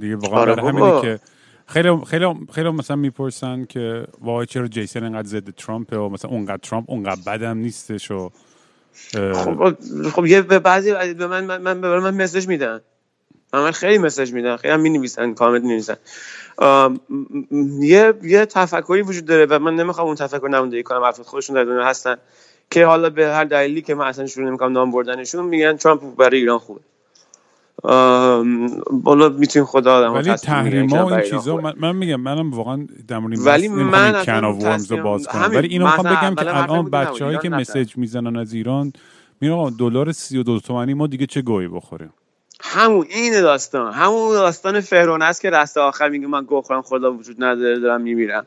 [0.00, 1.20] دیگه واقعا آره برای همینه که
[1.66, 6.60] خیلی خیلی خیلی مثلا می‌پرسن که وای چرا جیسن انقدر ضد ترامپ و مثلا اونقدر
[6.62, 8.30] ترامپ اونقدر بدم نیستش و
[9.34, 9.76] خب
[10.08, 12.80] خب یه به بعضی به من من من, من مسج میدن.
[13.52, 14.56] من خیلی مسج میدن.
[14.56, 15.96] خیلی هم می‌نویسن کامنت می‌نویسن.
[17.80, 21.02] یه یه تفکری وجود داره و من نمی‌خوام اون تفکر نمایندگی کنم.
[21.02, 22.16] افراد خودشون در دنیا هستن
[22.70, 26.38] که حالا به هر دلیلی که من اصلا شروع نمی‌کنم نام بردنشون میگن ترامپ برای
[26.38, 26.80] ایران خوبه.
[28.90, 33.18] بالا می‌تونیم خدا آدم ولی تحریم ها این چیزا من, من, میگم منم واقعا در
[33.18, 35.50] ولی من کن ورمز رو باز کنم.
[35.54, 38.92] ولی اینو می‌خوام بگم که الان بچه‌هایی که مسیج می‌زنن از ایران
[39.40, 42.12] میگن دلار 32 تومانی ما دیگه چه گویی بخوریم؟
[42.60, 43.92] همون این داستان.
[43.92, 48.00] همون داستان فرعون است که رست آخر میگه من گوه خورم خدا وجود نداره دارم
[48.00, 48.46] میمیرم.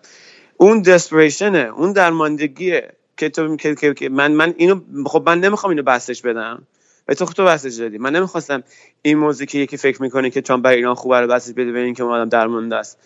[0.57, 6.21] اون دسپریشنه اون درماندگیه که تو که, من من اینو خب من نمی‌خوام اینو بسش
[6.21, 6.63] بدم.
[7.07, 7.97] و تو تو بسش دادی.
[7.97, 8.63] من نمی‌خواستم
[9.01, 12.01] این موضوع که یکی فکر می‌کنه که چون برای ایران خوبه رو بسش بده به
[12.01, 12.97] اون آدم درمانده است.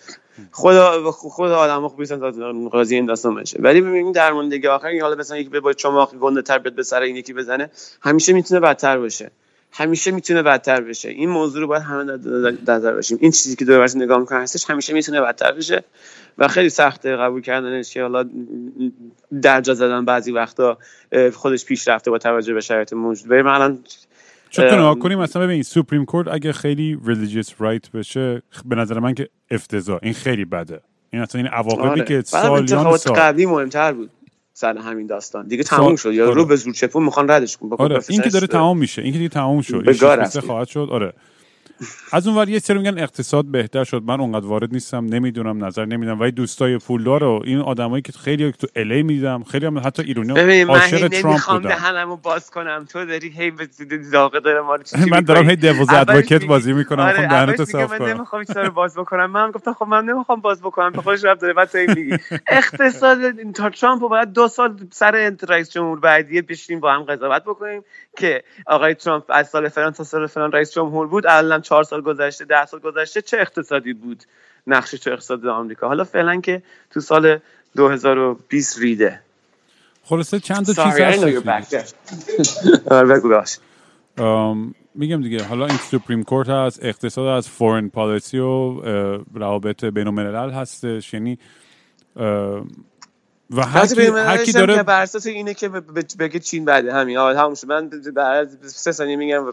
[0.51, 5.37] خدا خود آدم خوب نیستن قاضی این داستان بشه ولی ببینید درماندگی آخر حالا مثلا
[5.37, 7.71] یکی به چماق گنده تر به سر این یکی بزنه
[8.01, 9.31] همیشه می‌تونه بدتر باشه.
[9.71, 11.09] همیشه می‌تونه بدتر بشه.
[11.09, 12.17] این موضوع رو باید همه
[12.65, 13.17] در نظر باشیم.
[13.21, 15.83] این چیزی که دور نگاه می‌کنه هستش همیشه می‌تونه بدتر بشه.
[16.39, 18.29] و خیلی سخته قبول کردنش که حالا
[19.41, 20.77] درجا زدن بعضی وقتا
[21.33, 23.27] خودش پیش رفته با توجه به شرایط موجود.
[23.27, 23.79] بریم الان
[24.49, 29.29] چون کنیم مثلا ببین Supreme Court اگه خیلی religious right بشه به نظر من که
[29.51, 29.99] افتضاح.
[30.03, 30.81] این خیلی بده.
[31.09, 32.03] این اصلا این عواقبی آره.
[32.03, 34.09] که سالیان سال قبلی مهمتر بود
[34.53, 35.47] سر همین داستان.
[35.47, 36.13] دیگه تموم شد.
[36.13, 36.35] یا آره.
[36.35, 37.99] رو به زور چپون می‌خوان ردش کن آره.
[38.09, 39.01] این که داره تمام میشه.
[39.01, 39.83] این که دیگه تمام شد.
[39.87, 40.87] این خواهد شد.
[40.91, 41.13] آره.
[42.11, 44.03] از اون ور یه سری میگن اقتصاد بهتر شد.
[44.05, 45.05] من اونقدر وارد نیستم.
[45.05, 49.65] نمی‌دونم نظر نمیدم ولی دوستای پولدار و این آدمایی که خیلی تو الی میدم خیلی
[49.65, 51.69] هم حتی ایرانی عاشق ترامپ بودن.
[51.69, 52.85] دهنمو باز کنم.
[52.89, 53.51] تو داری هی
[54.11, 54.77] داغه داره ما
[55.11, 56.99] من دارم هی دیوز ادوکیت بازی می‌کنم.
[56.99, 59.31] آره می‌خوام دهنتو صاف کنم من نمی‌خوام این باز بکنم.
[59.31, 61.53] من گفتم خب من نمی‌خوام باز بکنم به خودش رب داره.
[61.53, 62.17] بعد میگی.
[62.47, 63.17] اقتصاد
[63.55, 67.83] تا ترامپ باید دو سال سر رئیس جمهور بعدی بشینیم با هم قضاوت بکنیم.
[68.19, 72.01] که آقای ترامپ از سال فلان تا سال فلان رئیس جمهور بود الان چهار سال
[72.01, 74.23] گذشته ده سال گذشته چه اقتصادی بود؟
[74.67, 75.87] نقش تو اقتصاد آمریکا.
[75.87, 77.39] حالا فعلا که تو سال
[77.75, 79.19] 2020 ریده.
[80.03, 80.99] خلاصه چند تا چیز
[83.29, 83.61] هست؟
[84.95, 88.81] میگم دیگه حالا این سپریم کورت هست اقتصاد از فورن پالیسی و
[89.33, 91.39] روابط بین الملل هستش یعنی
[93.51, 95.69] و هر کی, هر کی داره بر اساس اینه که
[96.19, 97.17] بگه چین بعد همین.
[97.17, 99.45] آره همون من بعد سه ثانیه میگم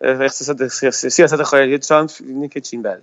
[0.00, 3.02] اقتصاد سیاست خارجی ترامپ اینه که چین بعده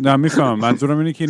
[0.00, 0.58] نه می‌فهمم.
[0.58, 1.26] منظورم اینه که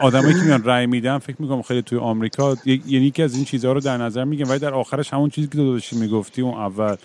[0.00, 3.72] آدمایی که میان رأی میدن فکر می‌کنم خیلی توی آمریکا یعنی که از این چیزها
[3.72, 6.96] رو در نظر میگم ولی در آخرش همون چیزی که داداشی می‌گفتی اون اول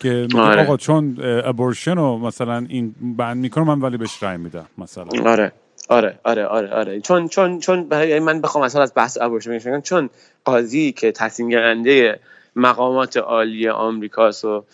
[0.00, 0.62] که آره.
[0.62, 5.06] آقا چون ابورشن رو مثلا این بند می‌کنه من ولی بهش رأی میدم مثلا.
[5.26, 5.52] آره.
[5.90, 7.00] آره آره آره آره.
[7.00, 7.78] چون چون چون
[8.18, 10.10] من بخوام مثلا از بحث ابورشن بگم چون
[10.44, 12.20] قاضی که تصمیم گیرنده
[12.56, 14.64] مقامات عالی آمریکاست و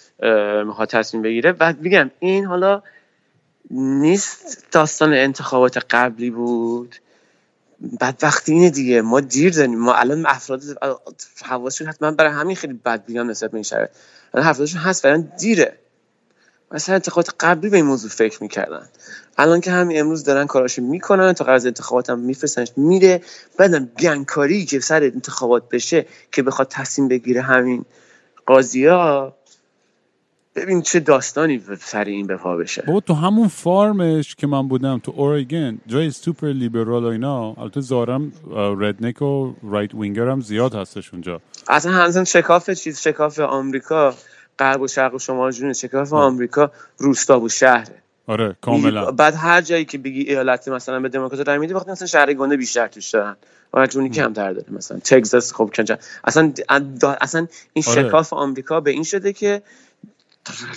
[0.66, 2.82] می‌خواد تصمیم بگیره و میگم این حالا
[3.70, 6.96] نیست داستان انتخابات قبلی بود.
[8.00, 9.02] بدبختی اینه دیگه.
[9.02, 10.62] ما دیر داریم ما الان افراد
[11.44, 13.90] حواسشون حتما برای همین خیلی بد بیان نسبت به این شرایط.
[14.34, 15.78] الان افرادشون هست فعلا دیره.
[16.70, 18.88] مثلا انتخابات قبلی به این موضوع فکر می‌کردن.
[19.38, 23.20] الان که همین امروز دارن کاراشو می‌کنن تا قرض انتخابات هم میفرستنش میره
[23.58, 27.84] بعدم گنگکاری که سر انتخابات بشه که بخواد تصمیم بگیره همین
[28.46, 29.34] قاضی ها
[30.56, 32.82] ببین چه داستانی سر این به پا بشه.
[32.86, 37.80] بابا تو همون فارمش که من بودم تو اورگن جای سوپر لیبرال و اینا البته
[37.80, 38.32] زارم
[38.78, 41.40] ردنک و رایت وینگر هم زیاد هستش اونجا.
[41.68, 44.14] اصلا همزن شکاف چیز شکاف آمریکا
[44.58, 48.02] غرب و شرق و شمال جنوب شکاف آمریکا روستا و شهره.
[48.26, 49.10] آره کاملا.
[49.10, 52.56] بعد هر جایی که بگی ایالت مثلا به دموکرات رای میدی وقتی مثلا شهر گنده
[52.56, 53.36] بیشتر توش دارن.
[53.74, 54.98] و جونی کمتر داره مثلا.
[54.98, 56.52] تگزاس خب کنجا اصلا
[57.20, 58.08] اصلا این آره.
[58.08, 59.62] شکاف آمریکا به این شده که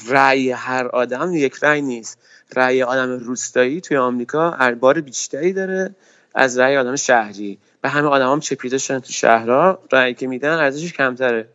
[0.09, 2.19] رأی هر آدم یک رأی نیست.
[2.55, 5.95] رأی آدم روستایی توی آمریکا بار بیشتری داره
[6.35, 7.57] از رأی آدم شهری.
[7.81, 9.79] به همه آدم هم چپیده شدن تو شهرها.
[9.91, 11.47] رأی که میدن ارزشش کمتره.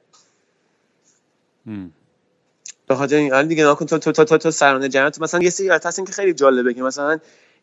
[2.86, 5.50] به خاطر این حال دیگه نکن تو تو تو تو, تو سرانه جمعیت مثلا یه
[5.50, 7.18] سری هستن که خیلی جالبه که مثلا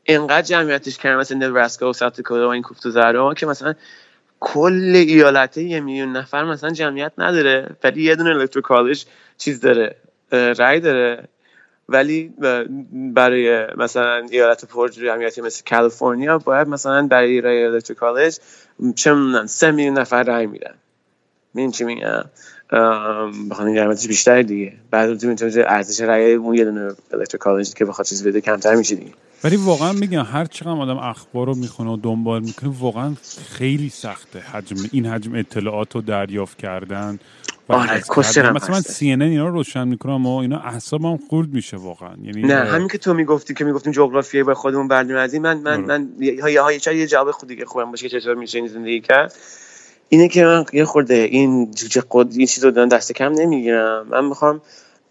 [0.05, 3.73] انقدر جمعیتش کم مثل نبراسکا و ساوت و این کوفت و که مثلا
[4.39, 9.05] کل ایالت یه میلیون نفر مثلا جمعیت نداره ولی یه دونه الکترو کالج
[9.37, 9.95] چیز داره
[10.31, 11.27] رای داره.
[11.89, 12.33] ولی
[12.93, 18.39] برای مثلا ایالت پر جمعیتی مثل کالیفرنیا باید مثلا برای رای الکترو کالج
[18.95, 19.15] چه
[19.45, 20.73] سه میلیون نفر رای میدن.
[21.53, 22.23] میدین چی میگم؟
[22.71, 24.73] بخوام جمعیتش بیشتر دیگه.
[24.91, 28.95] بعد می‌تونه ارزش رای اون یه دونه الکترو کالج که بخواد چیز بده کمتر میشه
[28.95, 29.11] دیگه.
[29.43, 33.15] ولی واقعا میگم هر چقدر آدم اخبار رو می‌خونه و دنبال می‌کنه واقعا
[33.49, 37.19] خیلی سخته حجم این حجم اطلاعات رو دریافت کردن
[37.67, 38.03] آره
[38.53, 42.13] مثلا من سی ان اینا رو روشن می‌کنم و اینا اعصابم خورد میشه واقعا.
[42.23, 45.57] یعنی نه همین که تو می‌گفتی که می‌گفتیم جغرافیایی با خودمون بردیم از این من
[45.57, 49.01] من من یا یا یه جواب خود دیگه خوبم باشه که چطور میشه این زندگی
[49.01, 49.35] کرد.
[50.13, 54.07] اینه که من یه خورده این جوجه قد این چیزو دارن دست کم نمی‌گیرم.
[54.09, 54.61] من می‌خوام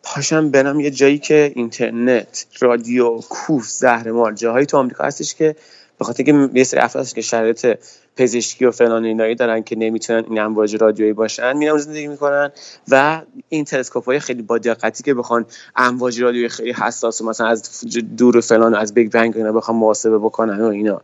[0.03, 5.57] پاشم برم یه جایی که اینترنت رادیو کوف زهرمار جاهایی تو آمریکا هستش که
[5.99, 7.79] به خاطر که یه سری افراد که شرایط
[8.17, 12.51] پزشکی و فلان اینایی دارن که نمی‌تونن این امواج رادیویی باشن میرن زندگی می‌کنن
[12.89, 15.47] و این تلسکوپ های خیلی با دقتی که بخوان
[15.77, 17.85] امواج رادیویی خیلی حساس و مثلا از
[18.17, 21.03] دور و فلان و از Big Bang اینا بخوان محاسبه بکنن و اینا.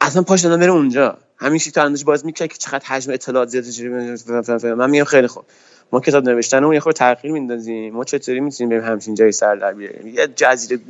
[0.00, 1.18] اصلا پاش دادن اونجا.
[1.42, 5.44] همین تو اندازه باز می‌کنه که چقدر حجم اطلاعات زیاد من میگم خیلی خوب.
[5.92, 7.94] ما کتاب نوشتن اون یه خورده تغییر میندازیم.
[7.94, 10.80] ما چطوری می‌تونیم بریم همچین جایی سر در بیاریم؟ یه جزیره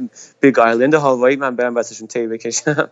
[0.41, 2.89] Big Island هاوایی من برم واسهشون تی بکشم.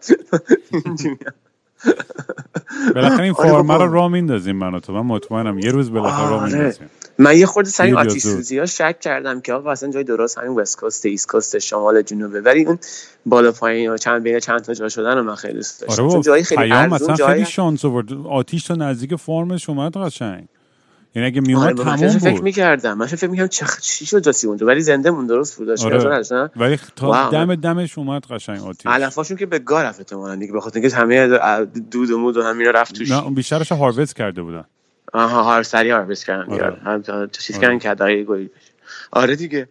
[2.94, 4.92] بالاخره این فارما رو راه میندازیم من و تو.
[4.92, 6.90] من مطمئنم یه روز بالاخره راه میندازیم.
[7.20, 10.38] من یه خورده سر این آتیش سوزی ها شک کردم که آقا اصلا جای درست
[10.38, 12.78] همین وست کوست ایست کوست شمال جنوبه ولی اون
[13.26, 16.22] بالا پایین و چند بین چند تا جا شدن رو من خیلی دوست داشتم آره
[16.22, 17.34] جای خیلی پیام مثلا جای...
[17.34, 20.48] خیلی شانس آورد آتیش تا نزدیک فرمش اومد قشنگ
[21.14, 24.20] یعنی اگه میومد آره تموم من فکر بود می‌کردم من فکر می‌کردم چه چی شد
[24.20, 26.50] جاسی اونجا ولی زنده مون درست بود داشت آره.
[26.56, 27.30] ولی تا.
[27.30, 31.36] دم دمش اومد قشنگ آتیش علفاشون که به گار رفت دیگه به خاطر اینکه همه
[31.90, 34.64] دود و مود و همینا رفت توش نه اون بیشترش هاروست کرده بودن
[35.12, 36.64] آها هار سری هاروست کردن آره.
[36.64, 36.80] آره.
[36.80, 37.66] هم چیز آره.
[37.66, 38.50] کردن که دقیقه گویی
[39.10, 39.68] آره دیگه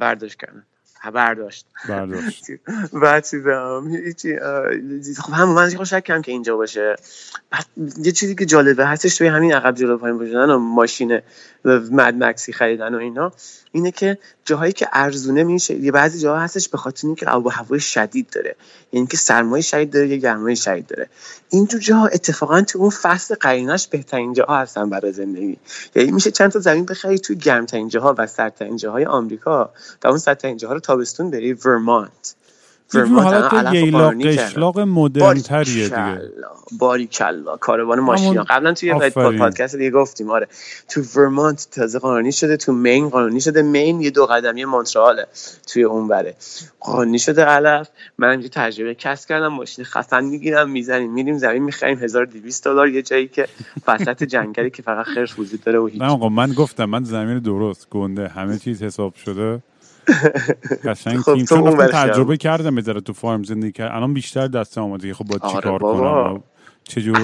[0.00, 0.66] برداشت کردن
[1.10, 1.66] برداشت.
[1.88, 2.44] برداشت.
[3.02, 4.36] بعد چیزم هیچی
[5.18, 6.96] خب هم من خیلی شک کردم که اینجا باشه.
[8.02, 11.20] یه چیزی که جالبه هستش توی همین عقب جلو پایین بودن و ماشین
[11.64, 13.32] مد مکسی خریدن و اینا
[13.72, 17.48] اینه که جاهایی که ارزونه میشه یه بعضی جاها هستش به خاطر اینکه آب و
[17.48, 18.56] هوای شدید داره.
[18.92, 21.08] یعنی که سرمایه شدید داره یا گرمای شدید داره.
[21.50, 25.58] این تو جاها اتفاقا تو اون فصل قریناش بهترین جاها هستن برای زندگی.
[25.94, 29.70] یعنی میشه چند تا زمین بخری توی گرمترین جاها و سردترین جاهای آمریکا
[30.04, 32.34] و اون سردترین جاها رو تابستون بری ورمانت.
[32.94, 36.20] یه جور حالت ییلاق قشلاق مدرن تریه دیگه.
[36.78, 39.10] باری کلا کاروان ماشینا قبلا توی.
[39.10, 40.48] پادکست دیگه گفتیم آره.
[40.88, 43.62] تو ورمانت تازه قانونی شده تو مین قانونی شده.
[43.62, 45.26] مین یه دو قدمی مونترآله
[45.66, 46.34] توی اون بره.
[46.80, 47.88] قانونی شده علف
[48.18, 53.02] من اینجا تجربه کسب کردم ماشین خفن می‌گیرم می‌زنیم میریم زمین می‌خریم 1200 دلار یه
[53.02, 53.48] جایی که
[53.88, 56.02] وسط جنگلی که فقط خرس وجود داره و هیچ.
[56.02, 59.62] نه آقا من گفتم من زمین درست گنده همه چیز حساب شده.
[60.84, 63.92] قشنگ خب، تیم تو چون تجربه کردم بذاره تو فارم زندگی کرد.
[63.92, 66.24] الان بیشتر دست آماده که خب آره چیکار بابا.
[66.28, 66.42] کنم؟
[66.84, 67.18] چجور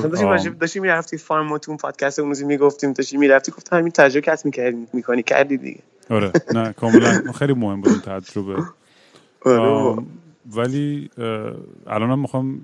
[0.60, 4.26] داشتیم می‌رفتی فارم و تو اون پادکست اون روزی می‌گفتیم داشتی می‌رفتی گفتم همین تجربه
[4.26, 5.22] کسب می‌کردی می‌کنی.
[5.22, 5.80] کردی دیگه.
[6.10, 6.32] آره.
[6.54, 7.32] نه کاملا.
[7.32, 8.62] خیلی مهم بود تجربه.
[9.44, 9.96] آره
[10.56, 11.10] ولی
[11.86, 12.60] الانم می‌خوام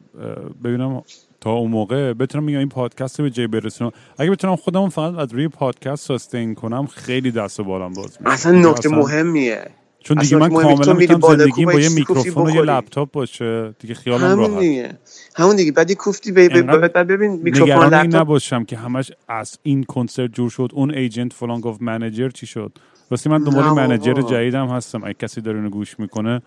[0.65, 1.03] ببینم
[1.41, 3.93] تا اون موقع بتونم میگم این پادکست رو به جای برسونم.
[4.19, 8.33] اگه بتونم خودمون فقط از روی پادکست ساستین کنم خیلی دست و بالم باز میشه.
[8.33, 9.65] اصلا نکته مهمیه.
[10.05, 12.63] چون دیگه من کاملا می‌تونم بالا زندگیم با یه میکروفون و یه.
[12.63, 13.75] لپتاپ باشه.
[13.79, 14.61] دیگه خیالم همون راحت.
[14.61, 14.99] دیگه.
[15.35, 15.73] همون دیگه.
[15.73, 18.21] بعد یه کوفتی بعد ببین میکروفون لپتاپ.
[18.21, 20.71] نباشم که همش از این کنسرت جور شد.
[20.75, 22.73] اون agent فلان گفت manager چی شد؟
[23.11, 23.71] راستی من دنبال.
[23.71, 25.05] manager جدیدم هستم.
[25.05, 26.43] اگه کسی داره اینو گوش می‌کنه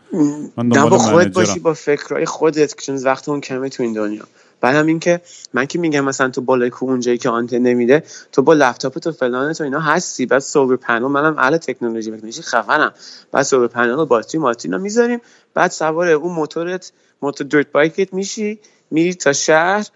[0.58, 4.24] من دنبال منیجرم باشی با فکرهای خودت چون وقت اون کمه تو این دنیا.
[4.62, 5.22] بعدم این که
[5.54, 9.12] من که میگم مثلا تو بالای کو اونجایی که آنتن نمیده تو با لپتاپ تو
[9.12, 10.26] فلان تو اینا هستی.
[10.26, 12.92] بعد solar panel منم اهل تکنولوژی تکنولوژی خفنم.
[13.32, 15.22] بعد solar panel و باتری ماتری اینا می‌ذاریم.
[15.54, 16.92] بعد سوار اون موتورت
[17.22, 18.60] موتور درت بایکت میشی.
[18.92, 19.88] میری تا شهر.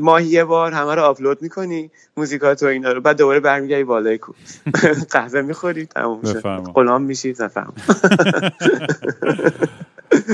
[0.00, 3.00] ماهی یه بار همه رو آپلود می‌کنی موزیکات و اینا رو.
[3.00, 4.32] بعد دوباره برمیگردی بالای کو.
[5.10, 6.72] قهوه می‌خوری تموم بفرما.
[6.72, 7.72] غلام میشی نفهم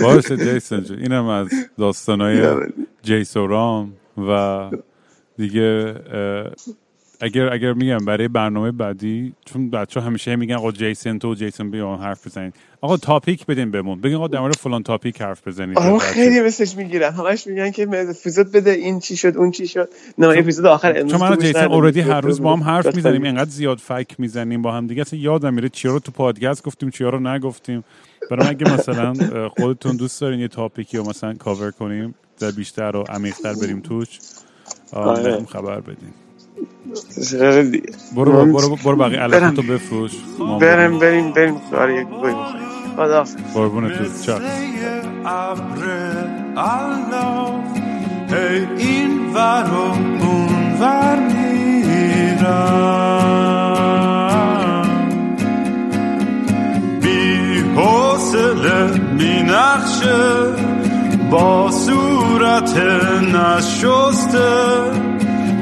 [0.02, 1.48] باشه جیسون جون اینم از
[1.78, 2.56] داستانای
[3.02, 3.92] جیسورام
[4.28, 4.70] و
[5.36, 5.94] دیگه
[7.20, 11.96] اگر اگر میگم برای برنامه بعدی چون بچه همیشه میگن آقا جیسون تو جیسون بیا
[11.96, 14.00] حرف بزنید آقا تاپیک بدین بهمون.
[14.00, 15.98] بگین آقا در مورد فلان تاپیک حرف بزنید آره.
[15.98, 19.88] خیلی مثلش می‌گیرم همش میگن که اپیزود بده این چی شد اون چی شد.
[20.18, 21.72] نه اپیزود آخر امروز چون من ندادم.
[21.72, 22.94] اوردی هر روز با هم حرف.
[22.96, 23.22] می‌زنیم.
[23.22, 25.00] اینقدر زیاد فک می‌زنیم با هم دیگه.
[25.00, 27.84] اصلا یادم میره چیا رو تو پادکست گفتیم چیا رو نگفتیم.
[28.30, 29.14] برای اگه مثلا
[29.48, 34.08] خودتون دوست دارین یه تاپیکی رو مثلا کاور کنیم در بیشتر و عمیق‌تر بریم توش
[34.92, 35.44] آره.
[35.44, 36.27] خبر بدین.
[38.16, 39.44] برو من- برو برو بقیه برم.
[39.44, 40.12] علفتو بفروش.
[40.60, 40.98] بریم.
[40.98, 43.36] بریم بریم آره یک گوی بخوریم خداحافظ.
[43.54, 44.42] قربونت چاک
[48.78, 49.76] این ور و
[50.24, 52.48] اون ور میرم
[57.02, 60.46] بی حوصله بی نقشه
[61.30, 62.76] با صورت
[63.34, 64.78] نشسته